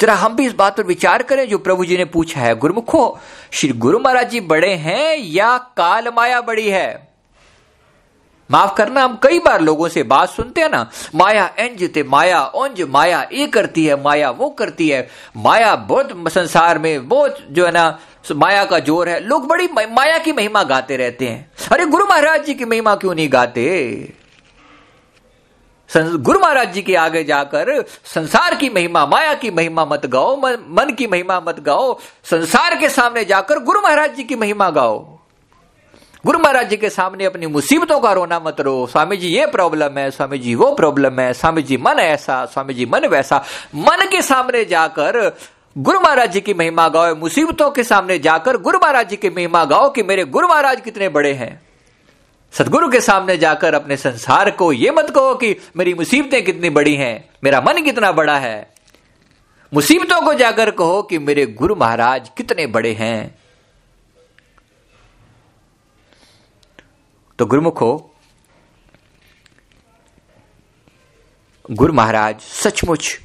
तेरा 0.00 0.14
हम 0.14 0.36
भी 0.36 0.46
इस 0.46 0.52
बात 0.52 0.76
पर 0.76 0.82
विचार 0.82 1.22
करें, 1.22 1.48
जो 1.48 1.58
प्रभु 1.58 1.84
जी 1.84 1.98
ने 1.98 2.04
पूछा 2.04 2.40
है, 2.40 2.54
गुरुमुखो, 2.54 3.18
श्री 3.52 3.68
गुरु 3.68 3.98
महाराज 3.98 4.30
जी 4.30 4.40
बड़े 4.40 4.74
हैं 4.74 5.16
या 5.16 5.58
काल 5.58 6.08
माया 6.08 6.40
बड़ी 6.40 6.70
है? 6.70 7.09
माफ़ 8.50 8.74
करना, 8.76 9.02
हम 9.04 9.18
कई 9.22 9.38
बार 9.38 9.60
लोगों 9.60 9.88
से 9.88 10.02
बात 10.04 10.28
सुनते 10.30 10.60
हैं 10.60 10.70
ना, 10.70 10.90
माया 11.14 11.50
एंज 11.58 11.88
थे 11.96 12.02
माया 12.04 12.44
ओंज, 12.44 12.82
माया 12.82 13.26
ये 13.32 13.46
करती 13.48 13.84
है, 13.86 14.02
माया 14.02 14.30
वो 14.30 14.50
करती 14.50 14.88
है, 14.88 15.08
माया 15.36 15.74
बहुत 15.76 16.32
संसार 16.32 16.78
में 16.78 17.08
बहुत 17.08 17.38
जो 17.50 17.66
है 17.66 17.72
ना, 17.72 17.98
माया 18.32 18.64
का 18.64 18.78
ज़ोर 18.78 19.08
है, 19.08 19.20
लोग 19.20 19.46
बड़ी 19.48 19.68
माया 19.74 20.18
की 20.18 20.32
महिमा 20.32 20.62
गाते 20.64 20.96
रहते 20.96 21.28
हैं। 21.28 21.50
अरे 21.72 21.86
गुरु 21.86 22.06
महाराज 22.06 22.44
जी 22.46 22.54
की 22.54 22.64
महिमा 22.64 22.94
क्यों 22.94 23.14
नहीं 23.14 23.32
गाते? 23.32 24.14
गुरु 25.90 26.40
महाराज 26.40 26.72
जी 26.72 26.82
के 26.82 26.94
आगे 26.96 27.22
जाकर 27.24 27.84
संसार 28.06 28.54
की 28.54 28.68
महिमा, 28.70 29.04
माया 29.06 29.32
की 29.34 29.50
महिमा 29.50 29.84
मत 29.84 30.06
गाओ 30.06 30.36
मन 30.36 30.94
की 30.98 31.06
महिमा 31.06 31.40
मत 31.40 31.60
गाओ, 31.60 31.98
संसार 32.24 32.78
के 32.80 32.88
सामने 32.88 33.24
जाकर 33.24 33.58
गुरु 33.58 33.80
महाराज 33.80 34.14
जी 34.16 34.24
की 34.24 34.36
महिमा 34.36 34.70
गाओ। 34.70 35.19
गुरु 36.24 36.38
महाराज 36.38 36.68
जी 36.70 36.76
के 36.76 36.88
सामने 36.90 37.24
अपनी 37.24 37.46
मुसीबतों 37.46 37.98
का 38.00 38.12
रोना 38.12 38.38
मत 38.40 38.60
रो। 38.60 38.86
स्वामी 38.86 39.16
जी 39.16 39.28
ये 39.28 39.46
प्रॉब्लम 39.46 39.98
है 39.98 40.10
स्वामी 40.10 40.38
जी 40.38 40.54
वो 40.54 40.70
प्रॉब्लम 40.74 41.20
है। 41.20 41.32
स्वामी 41.32 41.62
जी 41.62 41.76
मन 41.76 41.98
ऐसा 41.98 42.44
स्वामी 42.46 42.74
जी 42.74 42.86
मन 42.86 43.06
वैसा। 43.06 43.36
मन 43.76 44.06
के 44.10 44.20
सामने 44.22 44.64
जाकर 44.64 45.18
गुरु 45.76 46.00
महाराज 46.00 46.32
जी 46.32 46.40
की 46.40 46.54
महिमा 46.54 46.88
गाओ, 46.88 47.14
मुसीबतों 47.14 47.70
के 47.70 47.84
सामने 47.84 48.18
जाकर 48.18 48.56
गुरु 48.56 48.78
महाराज 48.78 49.08
जी 49.08 49.16
की 49.16 49.30
महिमा 49.30 49.64
गाओ 49.64 49.90
कि 49.90 50.02
मेरे 50.02 50.24
गुरु 50.26 50.48
महाराज 50.48 50.80
कितने 50.80 51.08
बड़े 51.08 51.32
हैं। 51.32 51.60
सदगुरु 52.54 52.88
के 52.88 53.00
सामने 53.00 53.36
जाकर 53.36 53.74
अपने 53.74 53.96
संसार 53.96 54.50
को 54.50 54.72
यह 54.72 54.92
मत 54.92 55.10
कहो 55.10 55.34
कि 55.34 55.56
मेरी 55.76 55.94
मुसीबतें 55.94 56.44
कितनी 56.44 56.70
बड़ी 56.70 56.94
हैं, 56.94 57.28
मेरा 57.44 57.60
मन 57.60 57.82
कितना 57.82 58.12
बड़ा 58.12 58.38
है। 58.38 58.70
मुसीबतों 59.72 60.20
को 60.22 60.34
जाकर 60.34 60.70
कहो 60.70 61.02
कि 61.02 61.18
मेरे 61.18 61.46
गुरु 61.46 61.76
महाराज 61.76 62.30
कितने 62.36 62.66
बड़े 62.66 62.92
हैं। 62.92 63.39
तो 67.40 67.46
गुरुमुखो, 67.46 68.14
गुरु 71.70 71.92
महाराज 71.92 72.40
सचमुच 72.40 73.20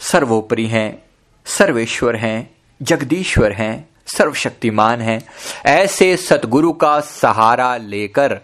सर्वोपरि 0.00 0.66
हैं, 0.66 1.02
सर्वेश्वर 1.46 2.16
हैं, 2.16 2.50
जगदीश्वर 2.82 3.52
हैं, 3.52 3.88
सर्वशक्तिमान 4.06 5.00
हैं। 5.00 5.20
ऐसे 5.66 6.16
सतगुरु 6.16 6.72
का 6.72 7.00
सहारा 7.00 7.76
लेकर, 7.76 8.40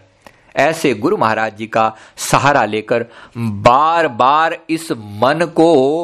ऐसे 0.55 0.93
गुरु 0.93 1.17
महाराज 1.17 1.57
जी 1.57 1.67
का 1.67 1.95
सहारा 2.17 2.65
लेकर 2.65 3.05
बार 3.37 4.07
बार 4.07 4.59
इस 4.69 4.91
मन 4.91 5.53
को 5.55 6.03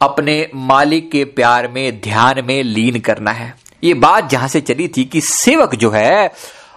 अपने 0.00 0.50
मालिक 0.54 1.10
के 1.10 1.24
प्यार 1.24 1.68
में, 1.68 2.00
ध्यान 2.00 2.44
में 2.44 2.62
लीन 2.62 3.00
करना 3.00 3.30
है। 3.30 3.54
ये 3.84 3.94
बात 3.94 4.30
जहाँ 4.30 4.48
से 4.48 4.60
चली 4.60 4.88
थी 4.88 5.04
कि 5.04 5.20
सेवक 5.20 5.74
जो 5.74 5.90
है 5.90 6.32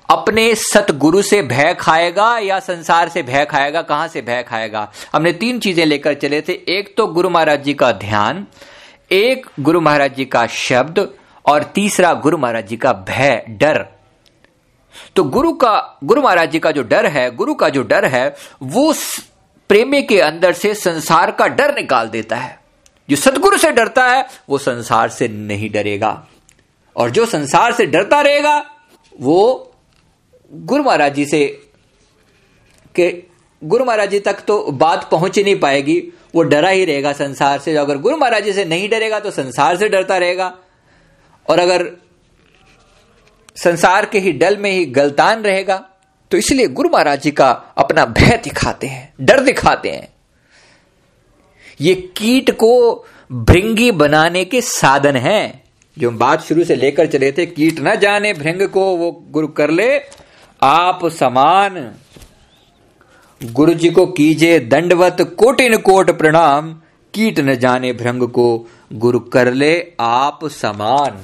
अपने 0.10 0.56
सतगुरु 0.56 1.22
से 1.22 1.42
भय 1.42 1.74
खाएगा 1.80 2.38
या 2.38 2.60
संसार 2.60 3.10
से 3.10 3.24
भय 3.24 3.46
खाएगा? 3.46 3.82
कहाँ 3.82 4.08
से 4.08 4.22
भय 4.22 4.44
खाएगा? 4.44 4.92
हमने 5.14 5.34
तीन 5.34 5.60
चीज़ें 5.60 5.86
लेकर 5.86 6.14
चले 6.14 6.42
थे। 6.42 6.54
एक 6.54 6.94
तो 6.98 7.08
गुरु 7.08 7.30
महाराज 7.30 7.64
जी 7.64 7.74
का 7.74 7.92
ध्यान, 7.92 8.48
एक 9.12 9.48
गुरु 9.60 9.82
महाराज 9.82 10.16
जी 10.16 10.26
का 10.26 10.48
शब्द, 10.48 11.14
और 11.46 11.64
तीसरा 11.64 12.14
गुरु 12.14 12.38
महाराज 12.38 12.68
जी 12.68 12.78
का 12.78 12.94
भय, 12.94 13.46
डर। 13.50 13.86
तो 15.16 15.24
गुरु 15.24 15.54
का, 15.54 16.00
गुरु 16.04 16.22
महाराज 16.22 16.52
जी 16.52 16.60
का 16.60 16.72
जो 16.72 16.84
डर 16.84 17.06
है, 17.06 17.36
गुरु 17.36 17.54
का 17.54 17.70
जो 17.70 17.84
डर 17.84 18.06
है, 18.06 18.36
वो 18.64 18.94
प्रेमी 19.70 20.02
के 20.02 20.20
अंदर 20.20 20.54
से 20.54 20.74
संसार 20.74 21.32
का 21.32 21.48
डर 21.48 21.76
निकाल 21.76 22.08
देता 22.08 22.36
है। 22.36 22.60
जो 23.10 23.16
सदगुरु 23.16 23.58
से 23.58 23.72
डरता 23.72 24.08
है, 24.08 24.26
वो 24.50 24.58
संसार 24.58 25.10
से 25.10 25.28
नहीं 25.28 25.70
डरेगा। 25.70 26.28
और 26.96 27.10
जो 27.10 27.26
संसार 27.26 27.74
से 27.74 27.86
डरता 27.86 28.22
रहेगा, 28.22 28.66
वो 29.20 29.69
गुरु 30.52 30.84
महाराज 30.84 31.16
जी 31.16 31.26
से 31.26 31.46
के 32.96 33.12
गुरु 33.62 33.86
महाराज 33.86 34.10
जी 34.10 34.20
तक 34.20 34.44
तो 34.48 34.60
बात 34.74 35.10
पहुँच 35.12 35.38
ही 35.38 35.44
नहीं 35.44 35.60
पाएगी। 35.60 36.00
वो 36.36 36.44
डरा 36.44 36.70
ही 36.70 36.86
रहेगा 36.86 37.12
संसार 37.14 37.60
से। 37.60 37.76
अगर 37.76 37.98
गुरु 37.98 38.18
महाराज 38.18 38.44
जी 38.44 38.54
से 38.54 38.66
नहीं 38.66 38.90
डरेगा 38.90 39.20
तो 39.20 39.32
संसार 39.32 39.78
से 39.78 39.90
डरता 39.90 40.18
रहेगा। 40.18 40.54
और 41.46 41.60
अगर 41.60 41.90
संसार 43.58 44.06
के 44.06 44.20
ही 44.20 44.32
डल 44.34 44.58
में 44.58 44.70
ही 44.72 44.86
गलतान 44.88 45.44
रहेगा 45.44 45.78
तो 46.32 46.38
इसलिए 46.38 46.68
गुरु 46.70 46.90
महाराज 46.90 47.22
जी 47.22 47.32
का 47.32 47.50
अपना 47.78 48.06
भय 48.08 48.38
दिखाते 48.44 48.88
हैं, 48.88 49.14
डर 49.22 49.40
दिखाते 49.40 49.92
हैं। 49.92 50.08
ये 51.82 51.94
कीट 52.18 52.52
को 52.54 53.06
भृंगी 53.32 53.92
बनाने 53.94 54.44
के 54.46 54.62
साधन 54.62 55.16
हैं। 55.16 55.64
जो 55.98 56.10
हम 56.10 56.18
बात 56.18 56.42
शुरू 56.42 56.64
से 56.64 56.76
लेकर 56.76 57.08
चले 57.08 57.32
थे, 57.32 57.46
कीट 57.46 57.80
ना 57.80 57.96
जाने, 57.96 58.34
भृंग 58.34 58.68
को 58.68 58.86
वो 58.98 59.12
गुरु 59.32 59.48
कर 59.50 59.70
ले 59.72 59.98
आप 60.62 61.00
समान। 61.06 61.92
गुरु 63.44 63.74
जी 63.74 63.90
को 63.90 64.06
कीजे 64.06 64.60
दंडवत 64.60 65.18
कोटिन 65.40 65.78
कोट 65.78 66.12
प्रणाम, 66.18 66.74
कीट 67.14 67.40
न 67.40 67.56
जाने 67.56 67.94
भ्रंग 67.94 68.24
को, 68.24 68.68
गुरु 68.94 69.20
कर 69.20 69.54
ले 69.54 69.94
आप 70.00 70.40
समान। 70.46 71.24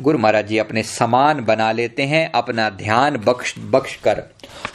गुरु 0.00 0.18
महाराज 0.18 0.46
जी 0.46 0.58
अपने 0.58 0.82
समान 0.82 1.44
बना 1.44 1.72
लेते 1.72 2.02
हैं, 2.02 2.32
अपना 2.32 2.70
ध्यान 2.70 3.16
बख्श 3.16 3.54
बख्श 3.58 3.96
कर, 3.96 4.22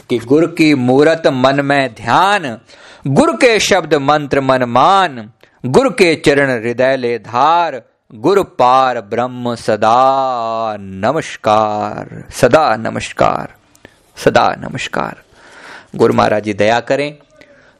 कि 0.10 0.17
गुरु 0.17 0.47
की 0.47 0.75
मूरत 0.75 1.23
मन 1.27 1.65
में 1.65 1.93
ध्यान, 1.93 2.60
गुरु 3.08 3.34
के 3.34 3.60
शब्द 3.60 3.93
मंत्र 3.93 4.41
मन 4.41 4.63
मान, 4.63 5.29
गुरु 5.65 5.89
के 5.89 6.15
चरण 6.15 6.51
हृदय 6.51 6.97
ले 6.97 7.19
धार, 7.19 7.81
गुरु 8.15 8.43
पार 8.43 9.01
ब्रह्म 9.01 9.55
सदा 9.55 10.77
नमस्कार 10.79 12.23
सदा 12.31 12.75
नमस्कार। 12.75 13.64
सदा 14.17 14.47
नमस्कार। 14.60 15.21
गुरु 15.95 16.13
महाराज 16.13 16.43
जी, 16.43 16.54
दया 16.54 16.80
करें। 16.80 17.17